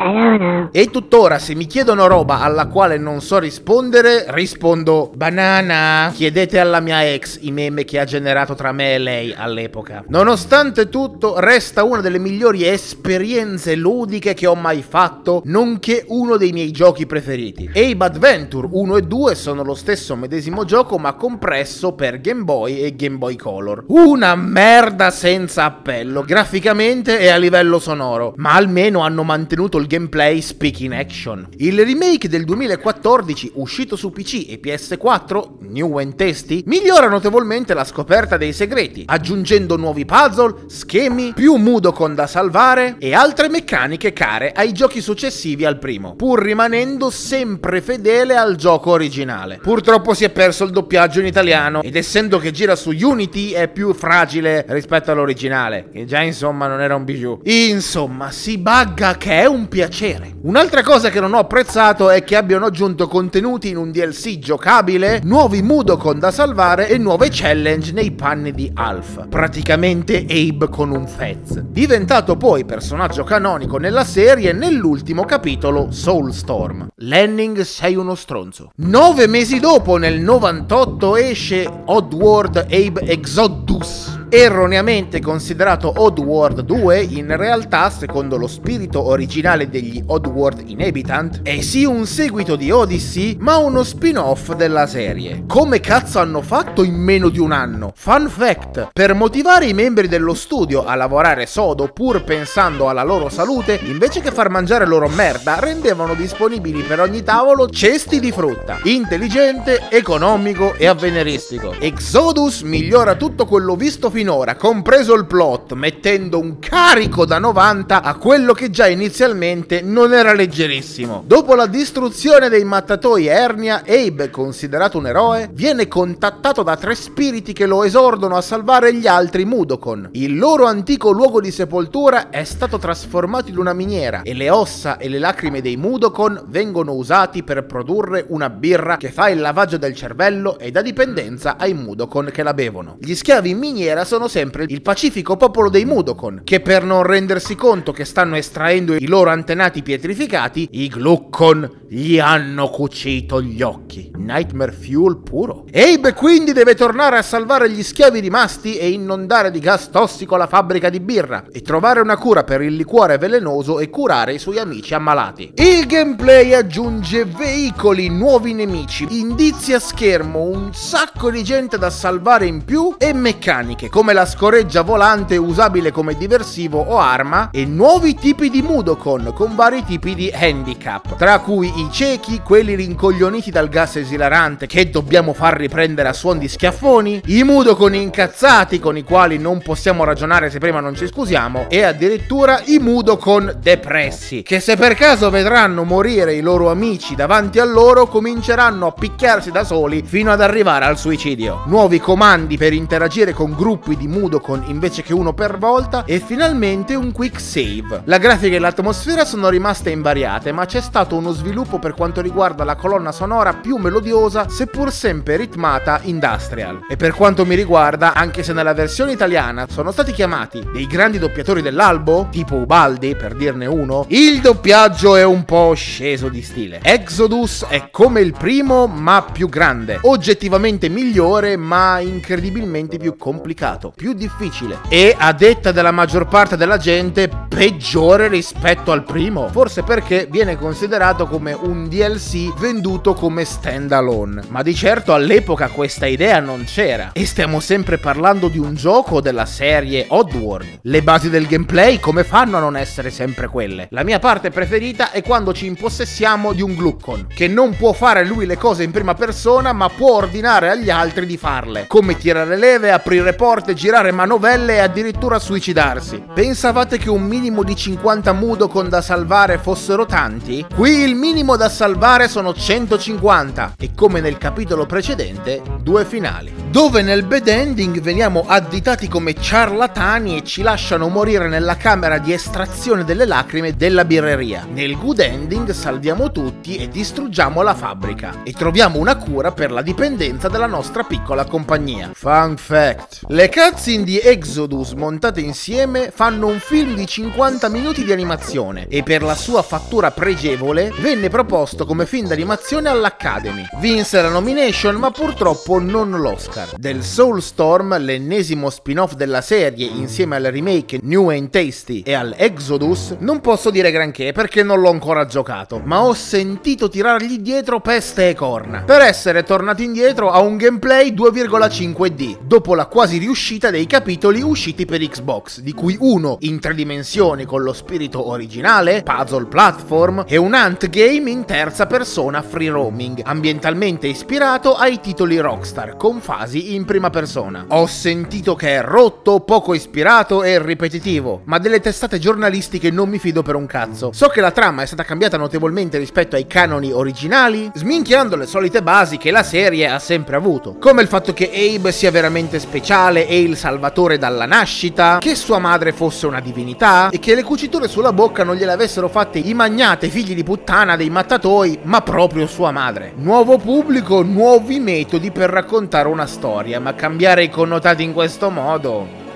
e 0.70 0.90
tuttora 0.90 1.38
se 1.38 1.54
mi 1.54 1.66
chiedono 1.66 2.06
roba 2.06 2.40
alla 2.40 2.66
quale 2.66 2.98
non 2.98 3.20
so 3.20 3.38
rispondere, 3.38 4.26
rispondo 4.28 5.10
banana. 5.14 6.12
Chiedete 6.14 6.58
alla 6.58 6.80
mia 6.80 7.04
ex 7.04 7.38
i 7.42 7.52
meme 7.52 7.84
che 7.84 7.98
ha 7.98 8.04
generato 8.04 8.54
tra 8.54 8.72
me 8.72 8.94
e 8.94 8.98
lei 8.98 9.34
all'epoca. 9.36 10.04
Nonostante 10.08 10.88
tutto, 10.98 11.38
resta 11.38 11.84
una 11.84 12.00
delle 12.00 12.18
migliori 12.18 12.66
esperienze 12.66 13.76
ludiche 13.76 14.34
che 14.34 14.48
ho 14.48 14.56
mai 14.56 14.82
fatto, 14.82 15.42
nonché 15.44 16.04
uno 16.08 16.36
dei 16.36 16.50
miei 16.50 16.72
giochi 16.72 17.06
preferiti. 17.06 17.70
Abe 17.72 18.04
Adventure 18.04 18.66
1 18.68 18.96
e 18.96 19.02
2 19.02 19.34
sono 19.36 19.62
lo 19.62 19.76
stesso 19.76 20.16
medesimo 20.16 20.64
gioco 20.64 20.98
ma 20.98 21.12
compresso 21.12 21.92
per 21.92 22.20
Game 22.20 22.42
Boy 22.42 22.80
e 22.80 22.96
Game 22.96 23.16
Boy 23.16 23.36
Color. 23.36 23.84
Una 23.86 24.34
merda 24.34 25.12
senza 25.12 25.66
appello, 25.66 26.22
graficamente 26.22 27.20
e 27.20 27.28
a 27.28 27.36
livello 27.36 27.78
sonoro, 27.78 28.32
ma 28.34 28.54
almeno 28.54 28.98
hanno 28.98 29.22
mantenuto 29.22 29.78
il 29.78 29.86
gameplay 29.86 30.40
speak 30.40 30.80
in 30.80 30.94
action. 30.94 31.46
Il 31.58 31.78
remake 31.84 32.28
del 32.28 32.44
2014, 32.44 33.52
uscito 33.54 33.94
su 33.94 34.10
PC 34.10 34.46
e 34.48 34.60
PS4, 34.60 35.58
New 35.68 35.98
and 35.98 36.16
Tasty, 36.16 36.64
migliora 36.66 37.08
notevolmente 37.08 37.72
la 37.72 37.84
scoperta 37.84 38.36
dei 38.36 38.52
segreti, 38.52 39.04
aggiungendo 39.06 39.76
nuovi 39.76 40.04
puzzle, 40.04 40.64
schemi, 40.88 41.34
più 41.34 41.56
Mudokon 41.56 42.14
da 42.14 42.26
salvare 42.26 42.96
e 42.98 43.12
altre 43.12 43.50
meccaniche 43.50 44.14
care 44.14 44.52
ai 44.52 44.72
giochi 44.72 45.02
successivi 45.02 45.66
al 45.66 45.78
primo, 45.78 46.14
pur 46.16 46.40
rimanendo 46.40 47.10
sempre 47.10 47.82
fedele 47.82 48.38
al 48.38 48.56
gioco 48.56 48.92
originale. 48.92 49.58
Purtroppo 49.60 50.14
si 50.14 50.24
è 50.24 50.30
perso 50.30 50.64
il 50.64 50.70
doppiaggio 50.70 51.20
in 51.20 51.26
italiano 51.26 51.82
ed 51.82 51.94
essendo 51.94 52.38
che 52.38 52.52
gira 52.52 52.74
su 52.74 52.88
Unity 52.90 53.50
è 53.50 53.68
più 53.68 53.92
fragile 53.92 54.64
rispetto 54.68 55.10
all'originale, 55.10 55.90
che 55.92 56.06
già 56.06 56.22
insomma 56.22 56.66
non 56.66 56.80
era 56.80 56.94
un 56.94 57.04
bijou. 57.04 57.40
Insomma, 57.44 58.30
si 58.30 58.56
bugga 58.56 59.18
che 59.18 59.42
è 59.42 59.44
un 59.44 59.68
piacere. 59.68 60.36
Un'altra 60.40 60.82
cosa 60.82 61.10
che 61.10 61.20
non 61.20 61.34
ho 61.34 61.38
apprezzato 61.38 62.08
è 62.08 62.24
che 62.24 62.34
abbiano 62.34 62.64
aggiunto 62.64 63.08
contenuti 63.08 63.68
in 63.68 63.76
un 63.76 63.90
DLC 63.90 64.38
giocabile, 64.38 65.20
nuovi 65.22 65.60
Mudokon 65.60 66.18
da 66.18 66.30
salvare 66.30 66.88
e 66.88 66.96
nuove 66.96 67.28
challenge 67.30 67.92
nei 67.92 68.12
panni 68.12 68.52
di 68.52 68.70
Alf. 68.72 69.28
Praticamente 69.28 70.24
Abe 70.26 70.67
con 70.68 70.90
un 70.90 71.06
Fez. 71.06 71.60
Diventato 71.60 72.36
poi 72.36 72.64
personaggio 72.64 73.24
canonico 73.24 73.78
nella 73.78 74.04
serie 74.04 74.52
nell'ultimo 74.52 75.24
capitolo 75.24 75.90
Soulstorm. 75.90 76.88
Lenning 76.96 77.60
sei 77.60 77.96
uno 77.96 78.14
stronzo. 78.14 78.72
Nove 78.76 79.26
mesi 79.26 79.58
dopo, 79.60 79.96
nel 79.96 80.20
98, 80.20 81.16
esce 81.16 81.68
Oddworld 81.86 82.66
Abe 82.70 83.00
Exodus 83.02 84.17
erroneamente 84.30 85.20
considerato 85.20 85.92
Oddworld 85.96 86.60
2, 86.60 87.00
in 87.00 87.36
realtà, 87.36 87.90
secondo 87.90 88.36
lo 88.36 88.46
spirito 88.46 89.02
originale 89.02 89.68
degli 89.68 90.02
Oddworld 90.04 90.62
Inhabitant, 90.66 91.42
è 91.42 91.60
sì 91.60 91.84
un 91.84 92.06
seguito 92.06 92.56
di 92.56 92.70
Odyssey, 92.70 93.36
ma 93.40 93.56
uno 93.56 93.82
spin-off 93.82 94.54
della 94.54 94.86
serie. 94.86 95.44
Come 95.46 95.80
cazzo 95.80 96.18
hanno 96.18 96.42
fatto 96.42 96.82
in 96.82 96.94
meno 96.94 97.28
di 97.28 97.38
un 97.38 97.52
anno? 97.52 97.92
Fun 97.94 98.28
fact, 98.28 98.88
per 98.92 99.14
motivare 99.14 99.66
i 99.66 99.74
membri 99.74 100.08
dello 100.08 100.34
studio 100.34 100.84
a 100.84 100.94
lavorare 100.94 101.46
sodo 101.46 101.88
pur 101.88 102.24
pensando 102.24 102.88
alla 102.88 103.02
loro 103.02 103.28
salute, 103.28 103.80
invece 103.84 104.20
che 104.20 104.30
far 104.30 104.50
mangiare 104.50 104.86
loro 104.86 105.08
merda, 105.08 105.58
rendevano 105.58 106.14
disponibili 106.14 106.82
per 106.82 107.00
ogni 107.00 107.22
tavolo 107.22 107.68
cesti 107.68 108.20
di 108.20 108.30
frutta. 108.30 108.78
Intelligente, 108.84 109.88
economico 109.88 110.74
e 110.74 110.86
avveniristico. 110.86 111.74
Exodus 111.78 112.62
migliora 112.62 113.14
tutto 113.14 113.46
quello 113.46 113.74
visto 113.74 114.10
finora, 114.18 114.56
compreso 114.56 115.14
il 115.14 115.26
plot, 115.26 115.74
mettendo 115.74 116.40
un 116.40 116.58
carico 116.58 117.24
da 117.24 117.38
90 117.38 118.02
a 118.02 118.16
quello 118.16 118.52
che 118.52 118.68
già 118.68 118.88
inizialmente 118.88 119.80
non 119.80 120.12
era 120.12 120.32
leggerissimo. 120.32 121.22
Dopo 121.24 121.54
la 121.54 121.66
distruzione 121.66 122.48
dei 122.48 122.64
mattatoi 122.64 123.26
Ernia, 123.28 123.84
Abe, 123.86 124.28
considerato 124.30 124.98
un 124.98 125.06
eroe, 125.06 125.48
viene 125.52 125.86
contattato 125.86 126.64
da 126.64 126.74
tre 126.76 126.96
spiriti 126.96 127.52
che 127.52 127.66
lo 127.66 127.84
esordono 127.84 128.34
a 128.34 128.40
salvare 128.40 128.92
gli 128.92 129.06
altri 129.06 129.44
Mudokon. 129.44 130.08
Il 130.14 130.36
loro 130.36 130.64
antico 130.64 131.12
luogo 131.12 131.40
di 131.40 131.52
sepoltura 131.52 132.28
è 132.30 132.42
stato 132.42 132.78
trasformato 132.78 133.50
in 133.50 133.58
una 133.58 133.72
miniera 133.72 134.22
e 134.22 134.34
le 134.34 134.50
ossa 134.50 134.96
e 134.96 135.08
le 135.08 135.20
lacrime 135.20 135.60
dei 135.60 135.76
Mudokon 135.76 136.42
vengono 136.48 136.94
usati 136.94 137.44
per 137.44 137.66
produrre 137.66 138.24
una 138.30 138.50
birra 138.50 138.96
che 138.96 139.12
fa 139.12 139.28
il 139.28 139.38
lavaggio 139.38 139.76
del 139.76 139.94
cervello 139.94 140.58
e 140.58 140.72
dà 140.72 140.82
dipendenza 140.82 141.56
ai 141.56 141.72
Mudokon 141.72 142.30
che 142.32 142.42
la 142.42 142.52
bevono. 142.52 142.96
Gli 142.98 143.14
schiavi 143.14 143.50
in 143.50 143.58
miniera 143.58 144.06
sono 144.08 144.26
sempre 144.26 144.64
il 144.66 144.80
pacifico 144.80 145.36
popolo 145.36 145.68
dei 145.68 145.84
Mudokon, 145.84 146.40
che 146.42 146.60
per 146.60 146.82
non 146.82 147.02
rendersi 147.02 147.54
conto 147.54 147.92
che 147.92 148.06
stanno 148.06 148.36
estraendo 148.36 148.94
i 148.94 149.06
loro 149.06 149.28
antenati 149.28 149.82
pietrificati, 149.82 150.66
i 150.72 150.88
Glukkon 150.88 151.84
gli 151.88 152.18
hanno 152.18 152.68
cucito 152.68 153.42
gli 153.42 153.60
occhi. 153.60 154.10
Nightmare 154.16 154.72
Fuel 154.72 155.18
puro. 155.18 155.66
Abe 155.70 156.14
quindi 156.14 156.52
deve 156.52 156.74
tornare 156.74 157.18
a 157.18 157.22
salvare 157.22 157.70
gli 157.70 157.82
schiavi 157.82 158.20
rimasti 158.20 158.78
e 158.78 158.88
inondare 158.88 159.50
di 159.50 159.58
gas 159.58 159.90
tossico 159.90 160.36
la 160.36 160.46
fabbrica 160.46 160.88
di 160.88 161.00
birra 161.00 161.44
e 161.52 161.60
trovare 161.60 162.00
una 162.00 162.16
cura 162.16 162.44
per 162.44 162.62
il 162.62 162.76
liquore 162.76 163.18
velenoso 163.18 163.78
e 163.78 163.90
curare 163.90 164.32
i 164.32 164.38
suoi 164.38 164.58
amici 164.58 164.94
ammalati. 164.94 165.52
Il 165.54 165.86
gameplay 165.86 166.54
aggiunge 166.54 167.26
veicoli, 167.26 168.08
nuovi 168.08 168.54
nemici, 168.54 169.06
indizi 169.10 169.74
a 169.74 169.78
schermo, 169.78 170.44
un 170.44 170.72
sacco 170.72 171.30
di 171.30 171.44
gente 171.44 171.76
da 171.76 171.90
salvare 171.90 172.46
in 172.46 172.64
più 172.64 172.94
e 172.96 173.12
meccaniche 173.12 173.90
come 173.98 174.12
la 174.12 174.26
scoreggia 174.26 174.82
volante 174.82 175.36
usabile 175.36 175.90
come 175.90 176.16
diversivo 176.16 176.78
o 176.78 176.98
arma 176.98 177.48
e 177.50 177.64
nuovi 177.64 178.14
tipi 178.14 178.48
di 178.48 178.62
Mudokon 178.62 179.32
con 179.34 179.56
vari 179.56 179.82
tipi 179.84 180.14
di 180.14 180.32
handicap, 180.32 181.16
tra 181.16 181.40
cui 181.40 181.66
i 181.66 181.88
ciechi, 181.90 182.40
quelli 182.44 182.76
rincoglioniti 182.76 183.50
dal 183.50 183.68
gas 183.68 183.96
esilarante 183.96 184.68
che 184.68 184.88
dobbiamo 184.88 185.32
far 185.32 185.56
riprendere 185.56 186.10
a 186.10 186.12
suon 186.12 186.38
di 186.38 186.46
schiaffoni, 186.46 187.22
i 187.26 187.42
Mudokon 187.42 187.96
incazzati 187.96 188.78
con 188.78 188.96
i 188.96 189.02
quali 189.02 189.36
non 189.36 189.60
possiamo 189.60 190.04
ragionare 190.04 190.48
se 190.48 190.60
prima 190.60 190.78
non 190.78 190.94
ci 190.94 191.08
scusiamo 191.08 191.66
e 191.68 191.82
addirittura 191.82 192.60
i 192.66 192.78
Mudokon 192.78 193.56
depressi 193.60 194.42
che 194.42 194.60
se 194.60 194.76
per 194.76 194.94
caso 194.94 195.28
vedranno 195.28 195.82
morire 195.82 196.34
i 196.34 196.40
loro 196.40 196.70
amici 196.70 197.16
davanti 197.16 197.58
a 197.58 197.64
loro 197.64 198.06
cominceranno 198.06 198.86
a 198.86 198.92
picchiarsi 198.92 199.50
da 199.50 199.64
soli 199.64 200.04
fino 200.06 200.30
ad 200.30 200.40
arrivare 200.40 200.84
al 200.84 200.98
suicidio. 200.98 201.64
Nuovi 201.66 201.98
comandi 201.98 202.56
per 202.56 202.72
interagire 202.72 203.32
con 203.32 203.56
gruppi 203.56 203.86
di 203.96 204.08
Mudokon 204.08 204.64
invece 204.66 205.02
che 205.02 205.12
uno 205.12 205.32
per 205.32 205.58
volta 205.58 206.04
e 206.04 206.20
finalmente 206.20 206.94
un 206.94 207.12
quick 207.12 207.40
save. 207.40 208.02
La 208.04 208.18
grafica 208.18 208.56
e 208.56 208.58
l'atmosfera 208.58 209.24
sono 209.24 209.48
rimaste 209.48 209.90
invariate 209.90 210.52
ma 210.52 210.66
c'è 210.66 210.80
stato 210.80 211.16
uno 211.16 211.32
sviluppo 211.32 211.78
per 211.78 211.94
quanto 211.94 212.20
riguarda 212.20 212.64
la 212.64 212.76
colonna 212.76 213.12
sonora 213.12 213.54
più 213.54 213.76
melodiosa 213.76 214.48
seppur 214.48 214.90
sempre 214.90 215.36
ritmata 215.36 216.00
industrial. 216.02 216.86
E 216.88 216.96
per 216.96 217.12
quanto 217.12 217.46
mi 217.46 217.54
riguarda, 217.54 218.14
anche 218.14 218.42
se 218.42 218.52
nella 218.52 218.74
versione 218.74 219.12
italiana 219.12 219.66
sono 219.70 219.92
stati 219.92 220.12
chiamati 220.12 220.66
dei 220.72 220.86
grandi 220.86 221.18
doppiatori 221.18 221.62
dell'albo, 221.62 222.28
tipo 222.30 222.56
Ubaldi 222.56 223.14
per 223.14 223.34
dirne 223.34 223.66
uno, 223.66 224.06
il 224.08 224.40
doppiaggio 224.40 225.14
è 225.14 225.24
un 225.24 225.44
po' 225.44 225.74
sceso 225.74 226.28
di 226.28 226.42
stile. 226.42 226.80
Exodus 226.82 227.66
è 227.68 227.90
come 227.90 228.20
il 228.20 228.32
primo 228.32 228.86
ma 228.86 229.22
più 229.22 229.48
grande, 229.48 229.98
oggettivamente 230.02 230.88
migliore 230.88 231.56
ma 231.56 232.00
incredibilmente 232.00 232.96
più 232.96 233.16
complicato, 233.16 233.77
più 233.94 234.12
difficile. 234.12 234.80
E 234.88 235.14
a 235.16 235.32
detta 235.32 235.72
della 235.72 235.92
maggior 235.92 236.26
parte 236.26 236.56
della 236.56 236.76
gente 236.76 237.30
peggiore 237.48 238.28
rispetto 238.28 238.92
al 238.92 239.04
primo, 239.04 239.48
forse 239.48 239.82
perché 239.82 240.26
viene 240.30 240.56
considerato 240.58 241.26
come 241.26 241.52
un 241.52 241.88
DLC 241.88 242.52
venduto 242.58 243.14
come 243.14 243.44
standalone, 243.44 244.42
ma 244.48 244.62
di 244.62 244.74
certo 244.74 245.14
all'epoca 245.14 245.68
questa 245.68 246.06
idea 246.06 246.40
non 246.40 246.64
c'era. 246.64 247.12
E 247.12 247.24
stiamo 247.24 247.60
sempre 247.60 247.98
parlando 247.98 248.48
di 248.48 248.58
un 248.58 248.74
gioco 248.74 249.20
della 249.20 249.46
serie 249.46 250.06
Oddworld. 250.08 250.80
Le 250.82 251.02
basi 251.02 251.30
del 251.30 251.46
gameplay 251.46 252.00
come 252.00 252.24
fanno 252.24 252.56
a 252.56 252.60
non 252.60 252.76
essere 252.76 253.10
sempre 253.10 253.46
quelle? 253.48 253.88
La 253.90 254.02
mia 254.02 254.18
parte 254.18 254.50
preferita 254.50 255.10
è 255.12 255.22
quando 255.22 255.52
ci 255.52 255.66
impossessiamo 255.66 256.52
di 256.52 256.62
un 256.62 256.74
Glukkon, 256.74 257.28
che 257.34 257.48
non 257.48 257.76
può 257.76 257.92
fare 257.92 258.24
lui 258.24 258.46
le 258.46 258.56
cose 258.56 258.82
in 258.82 258.90
prima 258.90 259.14
persona 259.14 259.72
ma 259.72 259.88
può 259.88 260.16
ordinare 260.16 260.70
agli 260.70 260.90
altri 260.90 261.26
di 261.26 261.36
farle, 261.36 261.86
come 261.86 262.16
tirare 262.16 262.56
leve, 262.56 262.90
aprire 262.90 263.34
porte, 263.34 263.67
girare 263.74 264.12
manovelle 264.12 264.74
e 264.74 264.80
addirittura 264.80 265.38
suicidarsi. 265.38 266.24
Pensavate 266.34 266.98
che 266.98 267.10
un 267.10 267.22
minimo 267.22 267.62
di 267.62 267.76
50 267.76 268.32
Mudokon 268.32 268.88
da 268.88 269.00
salvare 269.00 269.58
fossero 269.58 270.06
tanti? 270.06 270.64
Qui 270.74 270.90
il 271.00 271.14
minimo 271.14 271.56
da 271.56 271.68
salvare 271.68 272.28
sono 272.28 272.54
150 272.54 273.74
e 273.78 273.90
come 273.94 274.20
nel 274.20 274.38
capitolo 274.38 274.86
precedente, 274.86 275.62
due 275.80 276.04
finali, 276.04 276.52
dove 276.70 277.02
nel 277.02 277.24
bad 277.24 277.48
ending 277.48 278.00
veniamo 278.00 278.44
additati 278.46 279.08
come 279.08 279.34
ciarlatani 279.34 280.38
e 280.38 280.44
ci 280.44 280.62
lasciano 280.62 281.08
morire 281.08 281.48
nella 281.48 281.76
camera 281.76 282.18
di 282.18 282.32
estrazione 282.32 283.04
delle 283.04 283.24
lacrime 283.24 283.76
della 283.76 284.04
birreria. 284.04 284.66
Nel 284.70 284.96
good 284.98 285.20
ending 285.20 285.70
salviamo 285.70 286.30
tutti 286.30 286.76
e 286.76 286.88
distruggiamo 286.88 287.62
la 287.62 287.74
fabbrica 287.74 288.42
e 288.42 288.52
troviamo 288.52 288.98
una 288.98 289.16
cura 289.16 289.52
per 289.52 289.70
la 289.70 289.82
dipendenza 289.82 290.48
della 290.48 290.66
nostra 290.66 291.02
piccola 291.02 291.44
compagnia. 291.44 292.10
Fun 292.12 292.56
fact: 292.56 293.22
le 293.28 293.48
cutscene 293.58 294.04
di 294.04 294.20
Exodus 294.20 294.92
montate 294.92 295.40
insieme 295.40 296.12
fanno 296.14 296.46
un 296.46 296.60
film 296.60 296.94
di 296.94 297.04
50 297.04 297.68
minuti 297.68 298.04
di 298.04 298.12
animazione 298.12 298.86
e 298.88 299.02
per 299.02 299.24
la 299.24 299.34
sua 299.34 299.62
fattura 299.62 300.12
pregevole 300.12 300.92
venne 301.00 301.28
proposto 301.28 301.84
come 301.84 302.06
film 302.06 302.28
d'animazione 302.28 302.88
all'Academy. 302.88 303.66
Vinse 303.80 304.22
la 304.22 304.28
nomination 304.28 304.94
ma 304.94 305.10
purtroppo 305.10 305.80
non 305.80 306.10
l'Oscar. 306.20 306.76
Del 306.76 307.02
Soulstorm, 307.02 307.98
l'ennesimo 307.98 308.70
spin-off 308.70 309.14
della 309.14 309.40
serie 309.40 309.86
insieme 309.86 310.36
al 310.36 310.44
remake 310.44 311.00
New 311.02 311.30
and 311.30 311.50
Tasty 311.50 312.02
e 312.02 312.14
al 312.14 312.34
Exodus, 312.36 313.16
non 313.18 313.40
posso 313.40 313.70
dire 313.70 313.90
granché 313.90 314.30
perché 314.30 314.62
non 314.62 314.78
l'ho 314.80 314.90
ancora 314.90 315.26
giocato, 315.26 315.80
ma 315.84 316.04
ho 316.04 316.14
sentito 316.14 316.88
tirargli 316.88 317.38
dietro 317.38 317.80
peste 317.80 318.28
e 318.28 318.34
corna. 318.34 318.82
Per 318.82 319.00
essere 319.00 319.42
tornato 319.42 319.82
indietro 319.82 320.30
a 320.30 320.38
un 320.38 320.56
gameplay 320.56 321.12
2,5D, 321.12 322.38
dopo 322.42 322.76
la 322.76 322.86
quasi 322.86 323.18
riuscita 323.18 323.46
dei 323.56 323.86
capitoli 323.86 324.42
usciti 324.42 324.84
per 324.84 325.00
Xbox, 325.00 325.60
di 325.60 325.72
cui 325.72 325.96
uno 326.00 326.36
in 326.40 326.60
tre 326.60 326.74
dimensioni 326.74 327.46
con 327.46 327.62
lo 327.62 327.72
spirito 327.72 328.28
originale, 328.28 329.02
puzzle 329.02 329.46
platform, 329.46 330.24
e 330.28 330.36
un 330.36 330.52
hunt 330.52 330.90
game 330.90 331.30
in 331.30 331.46
terza 331.46 331.86
persona 331.86 332.42
free 332.42 332.68
roaming, 332.68 333.22
ambientalmente 333.24 334.06
ispirato 334.06 334.74
ai 334.74 335.00
titoli 335.00 335.38
Rockstar, 335.38 335.96
con 335.96 336.20
fasi 336.20 336.74
in 336.74 336.84
prima 336.84 337.08
persona. 337.08 337.64
Ho 337.68 337.86
sentito 337.86 338.54
che 338.54 338.76
è 338.76 338.82
rotto, 338.82 339.40
poco 339.40 339.72
ispirato 339.72 340.42
e 340.42 340.62
ripetitivo, 340.62 341.40
ma 341.44 341.56
delle 341.56 341.80
testate 341.80 342.18
giornalistiche 342.18 342.90
non 342.90 343.08
mi 343.08 343.18
fido 343.18 343.42
per 343.42 343.54
un 343.54 343.64
cazzo. 343.64 344.10
So 344.12 344.28
che 344.28 344.42
la 344.42 344.50
trama 344.50 344.82
è 344.82 344.86
stata 344.86 345.04
cambiata 345.04 345.38
notevolmente 345.38 345.96
rispetto 345.96 346.36
ai 346.36 346.46
canoni 346.46 346.92
originali, 346.92 347.70
sminchiando 347.72 348.36
le 348.36 348.44
solite 348.44 348.82
basi 348.82 349.16
che 349.16 349.30
la 349.30 349.42
serie 349.42 349.88
ha 349.88 349.98
sempre 349.98 350.36
avuto, 350.36 350.76
come 350.78 351.00
il 351.00 351.08
fatto 351.08 351.32
che 351.32 351.50
Abe 351.50 351.92
sia 351.92 352.10
veramente 352.10 352.58
speciale 352.58 353.26
e 353.28 353.40
il 353.40 353.58
salvatore 353.58 354.16
dalla 354.16 354.46
nascita, 354.46 355.18
che 355.20 355.34
sua 355.34 355.58
madre 355.58 355.92
fosse 355.92 356.26
una 356.26 356.40
divinità 356.40 357.10
e 357.10 357.18
che 357.18 357.34
le 357.34 357.42
cuciture 357.42 357.86
sulla 357.86 358.14
bocca 358.14 358.42
non 358.42 358.56
gliele 358.56 358.72
avessero 358.72 359.08
fatte 359.08 359.38
i 359.38 359.52
magnate 359.52 360.08
figli 360.08 360.34
di 360.34 360.42
puttana 360.42 360.96
dei 360.96 361.10
mattatoi, 361.10 361.80
ma 361.82 362.00
proprio 362.00 362.46
sua 362.46 362.70
madre. 362.70 363.12
Nuovo 363.16 363.58
pubblico, 363.58 364.22
nuovi 364.22 364.80
metodi 364.80 365.30
per 365.30 365.50
raccontare 365.50 366.08
una 366.08 366.26
storia, 366.26 366.80
ma 366.80 366.94
cambiare 366.94 367.44
i 367.44 367.50
connotati 367.50 368.02
in 368.02 368.14
questo 368.14 368.48
modo... 368.48 369.26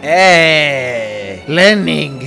Eh, 0.00 1.42
Lenning, 1.44 2.21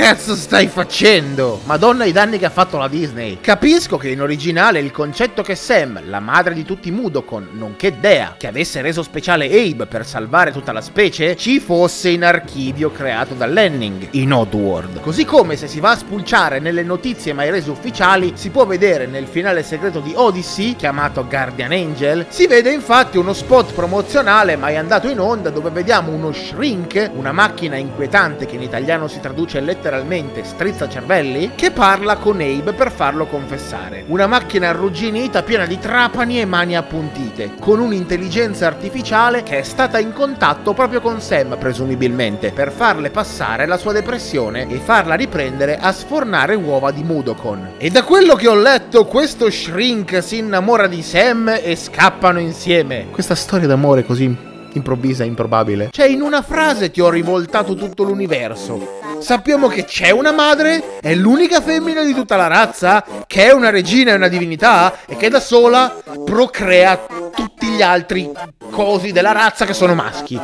cazzo 0.00 0.34
stai 0.34 0.66
facendo? 0.66 1.60
Madonna 1.64 2.06
i 2.06 2.12
danni 2.12 2.38
che 2.38 2.46
ha 2.46 2.50
fatto 2.50 2.78
la 2.78 2.88
Disney. 2.88 3.36
Capisco 3.38 3.98
che 3.98 4.08
in 4.08 4.22
originale 4.22 4.80
il 4.80 4.92
concetto 4.92 5.42
che 5.42 5.54
Sam, 5.54 6.00
la 6.06 6.20
madre 6.20 6.54
di 6.54 6.64
tutti 6.64 6.88
i 6.88 6.90
Mudokon, 6.90 7.50
nonché 7.52 8.00
Dea, 8.00 8.36
che 8.38 8.46
avesse 8.46 8.80
reso 8.80 9.02
speciale 9.02 9.44
Abe 9.44 9.84
per 9.84 10.06
salvare 10.06 10.52
tutta 10.52 10.72
la 10.72 10.80
specie, 10.80 11.36
ci 11.36 11.60
fosse 11.60 12.08
in 12.08 12.24
archivio 12.24 12.90
creato 12.90 13.34
da 13.34 13.44
Lenning 13.44 14.08
in 14.12 14.32
Oddworld. 14.32 15.00
Così 15.00 15.26
come 15.26 15.56
se 15.56 15.68
si 15.68 15.80
va 15.80 15.90
a 15.90 15.96
spulciare 15.96 16.60
nelle 16.60 16.82
notizie 16.82 17.34
mai 17.34 17.50
rese 17.50 17.68
ufficiali, 17.68 18.32
si 18.36 18.48
può 18.48 18.64
vedere 18.64 19.04
nel 19.04 19.26
finale 19.26 19.62
segreto 19.62 20.00
di 20.00 20.14
Odyssey, 20.16 20.76
chiamato 20.76 21.26
Guardian 21.26 21.72
Angel, 21.72 22.24
si 22.30 22.46
vede 22.46 22.72
infatti 22.72 23.18
uno 23.18 23.34
spot 23.34 23.74
promozionale 23.74 24.56
mai 24.56 24.78
andato 24.78 25.10
in 25.10 25.20
onda 25.20 25.50
dove 25.50 25.68
vediamo 25.68 26.10
uno 26.10 26.32
shrink, 26.32 27.10
una 27.12 27.32
macchina 27.32 27.76
inquietante 27.76 28.46
che 28.46 28.54
in 28.54 28.62
italiano 28.62 29.06
si 29.06 29.20
traduce 29.20 29.60
letteralmente 29.60 29.88
letteralmente 29.90 30.44
strizza 30.44 30.88
cervelli, 30.88 31.52
che 31.56 31.72
parla 31.72 32.16
con 32.16 32.40
Abe 32.40 32.72
per 32.72 32.92
farlo 32.92 33.26
confessare. 33.26 34.04
Una 34.06 34.28
macchina 34.28 34.68
arrugginita 34.68 35.42
piena 35.42 35.66
di 35.66 35.78
trapani 35.78 36.40
e 36.40 36.44
mani 36.44 36.76
appuntite, 36.76 37.54
con 37.58 37.80
un'intelligenza 37.80 38.68
artificiale 38.68 39.42
che 39.42 39.58
è 39.58 39.62
stata 39.62 39.98
in 39.98 40.12
contatto 40.12 40.72
proprio 40.74 41.00
con 41.00 41.20
Sam, 41.20 41.56
presumibilmente, 41.58 42.52
per 42.52 42.70
farle 42.70 43.10
passare 43.10 43.66
la 43.66 43.76
sua 43.76 43.92
depressione 43.92 44.68
e 44.68 44.78
farla 44.78 45.14
riprendere 45.14 45.76
a 45.76 45.90
sfornare 45.92 46.54
uova 46.54 46.92
di 46.92 47.02
Mudokon. 47.02 47.72
E 47.78 47.90
da 47.90 48.04
quello 48.04 48.36
che 48.36 48.48
ho 48.48 48.54
letto, 48.54 49.06
questo 49.06 49.50
Shrink 49.50 50.22
si 50.22 50.38
innamora 50.38 50.86
di 50.86 51.02
Sam 51.02 51.58
e 51.60 51.74
scappano 51.74 52.38
insieme. 52.38 53.08
Questa 53.10 53.34
storia 53.34 53.66
d'amore 53.66 54.04
così 54.04 54.48
improvvisa 54.72 55.24
e 55.24 55.26
improbabile. 55.26 55.88
Cioè, 55.90 56.06
in 56.06 56.20
una 56.20 56.42
frase 56.42 56.90
ti 56.92 57.00
ho 57.00 57.10
rivoltato 57.10 57.74
tutto 57.74 58.04
l'universo. 58.04 58.99
Sappiamo 59.20 59.68
che 59.68 59.84
c'è 59.84 60.10
una 60.10 60.32
madre, 60.32 60.98
è 61.00 61.14
l'unica 61.14 61.60
femmina 61.60 62.02
di 62.02 62.14
tutta 62.14 62.36
la 62.36 62.46
razza, 62.46 63.04
che 63.26 63.46
è 63.46 63.52
una 63.52 63.70
regina 63.70 64.12
e 64.12 64.16
una 64.16 64.28
divinità, 64.28 65.04
e 65.06 65.16
che 65.16 65.28
da 65.28 65.40
sola 65.40 65.94
procrea 66.24 66.98
tutti 67.34 67.66
gli 67.66 67.82
altri 67.82 68.30
cosi 68.70 69.12
della 69.12 69.32
razza 69.32 69.66
che 69.66 69.74
sono 69.74 69.94
maschi. 69.94 70.40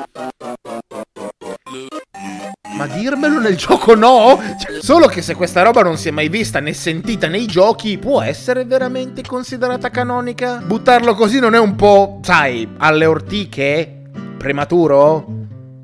Ma 2.77 2.87
dirmelo 2.87 3.41
nel 3.41 3.57
gioco 3.57 3.95
no? 3.95 4.39
Cioè, 4.61 4.83
solo 4.83 5.07
che 5.07 5.23
se 5.23 5.35
questa 5.35 5.63
roba 5.63 5.83
non 5.83 5.97
si 5.97 6.09
è 6.09 6.11
mai 6.11 6.29
vista 6.29 6.61
né 6.61 6.75
sentita 6.75 7.27
nei 7.27 7.47
giochi, 7.47 7.97
può 7.97 8.21
essere 8.21 8.67
veramente 8.67 9.23
considerata 9.23 9.89
canonica? 9.89 10.57
Buttarlo 10.63 11.15
così 11.15 11.41
non 11.41 11.55
è 11.55 11.59
un 11.59 11.75
po', 11.75 12.21
sai, 12.23 12.69
alle 12.77 13.07
ortiche? 13.07 14.03
Prematuro? 14.37 15.36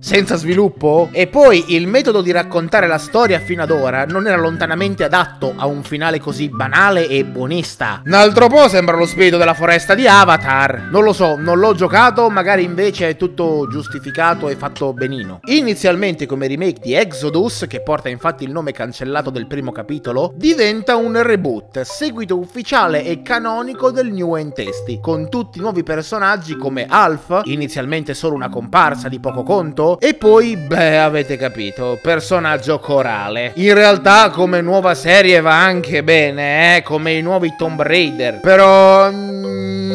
Senza 0.02 0.34
sviluppo? 0.36 1.10
E 1.12 1.28
poi 1.28 1.76
il 1.76 1.86
metodo 1.86 2.22
di 2.22 2.32
raccontare 2.32 2.88
la 2.88 2.98
storia 2.98 3.38
fino 3.38 3.62
ad 3.62 3.70
ora 3.70 4.04
non 4.04 4.26
era 4.26 4.36
lontanamente 4.36 5.04
adatto 5.04 5.54
a 5.56 5.66
un 5.66 5.84
finale 5.84 6.18
così 6.18 6.48
banale 6.48 7.06
e 7.06 7.24
buonista. 7.24 8.02
Un 8.04 8.12
altro 8.14 8.48
po' 8.48 8.68
sembra 8.68 8.96
lo 8.96 9.06
spirito 9.06 9.36
della 9.36 9.54
foresta 9.54 9.94
di 9.94 10.08
Avatar. 10.08 10.88
Non 10.90 11.04
lo 11.04 11.12
so, 11.12 11.36
non 11.36 11.60
l'ho 11.60 11.74
giocato, 11.74 12.28
magari 12.30 12.64
invece 12.64 13.10
è 13.10 13.16
tutto 13.16 13.68
giustificato 13.70 14.48
e 14.48 14.56
fatto 14.56 14.92
benino. 14.92 15.38
Inizialmente 15.44 16.26
come 16.26 16.48
remake 16.48 16.80
di 16.82 16.94
Exodus, 16.94 17.66
che 17.68 17.80
porta 17.80 18.08
infatti 18.08 18.42
il 18.42 18.50
nome 18.50 18.72
cancellato 18.72 19.30
del 19.30 19.46
primo 19.46 19.70
capitolo, 19.70 20.32
diventa 20.34 20.96
un 20.96 21.22
reboot, 21.22 21.82
seguito 21.82 22.36
ufficiale 22.36 23.04
e 23.04 23.22
canonico 23.22 23.92
del 23.92 24.12
New 24.12 24.34
Entesti, 24.34 24.98
con 25.00 25.30
tutti 25.30 25.60
nuovi 25.60 25.84
personaggi 25.84 26.56
come 26.56 26.86
Alf, 26.88 27.42
inizialmente 27.44 28.14
solo 28.14 28.34
una 28.34 28.48
comparsa 28.48 29.08
di 29.08 29.20
poco 29.20 29.44
conto, 29.44 29.91
e 30.00 30.14
poi, 30.14 30.57
beh, 30.57 30.98
avete 30.98 31.37
capito, 31.37 31.98
personaggio 32.00 32.78
corale. 32.78 33.52
In 33.57 33.74
realtà 33.74 34.31
come 34.31 34.61
nuova 34.61 34.94
serie 34.94 35.40
va 35.40 35.62
anche 35.62 36.02
bene, 36.02 36.76
eh, 36.76 36.83
come 36.83 37.12
i 37.12 37.22
nuovi 37.22 37.55
Tomb 37.57 37.81
Raider. 37.81 38.40
Però... 38.40 39.11
Mm, 39.11 39.91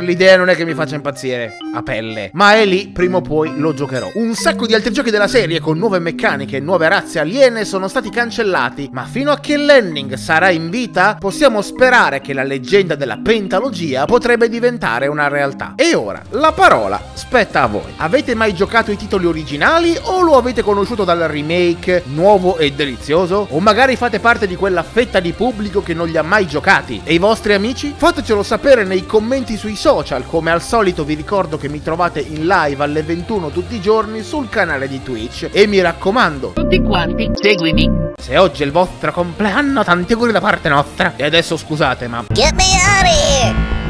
l'idea 0.00 0.36
non 0.36 0.48
è 0.48 0.54
che 0.54 0.64
mi 0.64 0.74
faccia 0.74 0.94
impazzire 0.94 1.56
a 1.74 1.82
pelle. 1.82 2.30
Ma 2.34 2.54
è 2.54 2.64
lì, 2.64 2.88
prima 2.88 3.18
o 3.18 3.20
poi 3.20 3.52
lo 3.56 3.74
giocherò. 3.74 4.10
Un 4.14 4.34
sacco 4.34 4.66
di 4.66 4.74
altri 4.74 4.92
giochi 4.92 5.10
della 5.10 5.28
serie 5.28 5.60
con 5.60 5.78
nuove 5.78 5.98
meccaniche 5.98 6.56
e 6.56 6.60
nuove 6.60 6.88
razze 6.88 7.18
aliene 7.18 7.64
sono 7.64 7.88
stati 7.88 8.10
cancellati, 8.10 8.88
ma 8.92 9.04
fino 9.04 9.30
a 9.30 9.38
che 9.38 9.56
Lenning 9.56 10.14
sarà 10.14 10.50
in 10.50 10.70
vita, 10.70 11.16
possiamo 11.18 11.62
sperare 11.62 12.20
che 12.20 12.32
la 12.32 12.42
leggenda 12.42 12.94
della 12.94 13.18
pentalogia 13.22 14.04
potrebbe 14.04 14.48
diventare 14.48 15.06
una 15.06 15.28
realtà. 15.28 15.74
E 15.76 15.94
ora, 15.94 16.22
la 16.30 16.52
parola 16.52 17.00
spetta 17.14 17.62
a 17.62 17.66
voi. 17.66 17.92
Avete 17.96 18.34
mai 18.34 18.54
giocato 18.54 18.90
i 18.90 18.96
titoli 18.96 19.26
originali 19.26 19.96
o 20.02 20.22
lo 20.22 20.36
avete 20.36 20.62
conosciuto 20.62 21.04
dal 21.04 21.20
remake 21.20 22.02
nuovo 22.06 22.58
e 22.58 22.72
delizioso? 22.72 23.46
O 23.50 23.60
magari 23.60 23.96
fate 23.96 24.20
parte 24.20 24.46
di 24.46 24.56
quella 24.56 24.82
fetta 24.82 25.20
di 25.20 25.32
pubblico 25.32 25.82
che 25.82 25.94
non 25.94 26.08
li 26.08 26.16
ha 26.16 26.22
mai 26.22 26.46
giocati? 26.46 27.00
E 27.04 27.14
i 27.14 27.18
vostri 27.18 27.54
amici? 27.54 27.92
Fatecelo 27.96 28.42
sapere 28.42 28.84
nei 28.84 29.06
commenti 29.06 29.56
sui 29.56 29.76
social, 29.82 30.24
come 30.28 30.52
al 30.52 30.62
solito 30.62 31.02
vi 31.02 31.14
ricordo 31.14 31.58
che 31.58 31.68
mi 31.68 31.82
trovate 31.82 32.20
in 32.20 32.46
live 32.46 32.84
alle 32.84 33.02
21 33.02 33.50
tutti 33.50 33.74
i 33.74 33.80
giorni 33.80 34.22
sul 34.22 34.48
canale 34.48 34.86
di 34.86 35.02
Twitch 35.02 35.48
e 35.50 35.66
mi 35.66 35.80
raccomando, 35.80 36.52
tutti 36.54 36.80
quanti, 36.80 37.28
seguimi. 37.32 37.90
Se 38.16 38.38
oggi 38.38 38.62
è 38.62 38.66
il 38.66 38.70
vostro 38.70 39.10
compleanno, 39.10 39.82
tanti 39.82 40.12
auguri 40.12 40.30
da 40.30 40.40
parte 40.40 40.68
nostra. 40.68 41.14
E 41.16 41.24
adesso 41.24 41.56
scusate, 41.56 42.06
ma 42.06 42.24
Get 42.28 42.52
me 42.52 42.62
out 42.62 43.02
of 43.02 43.10
here! 43.10 43.81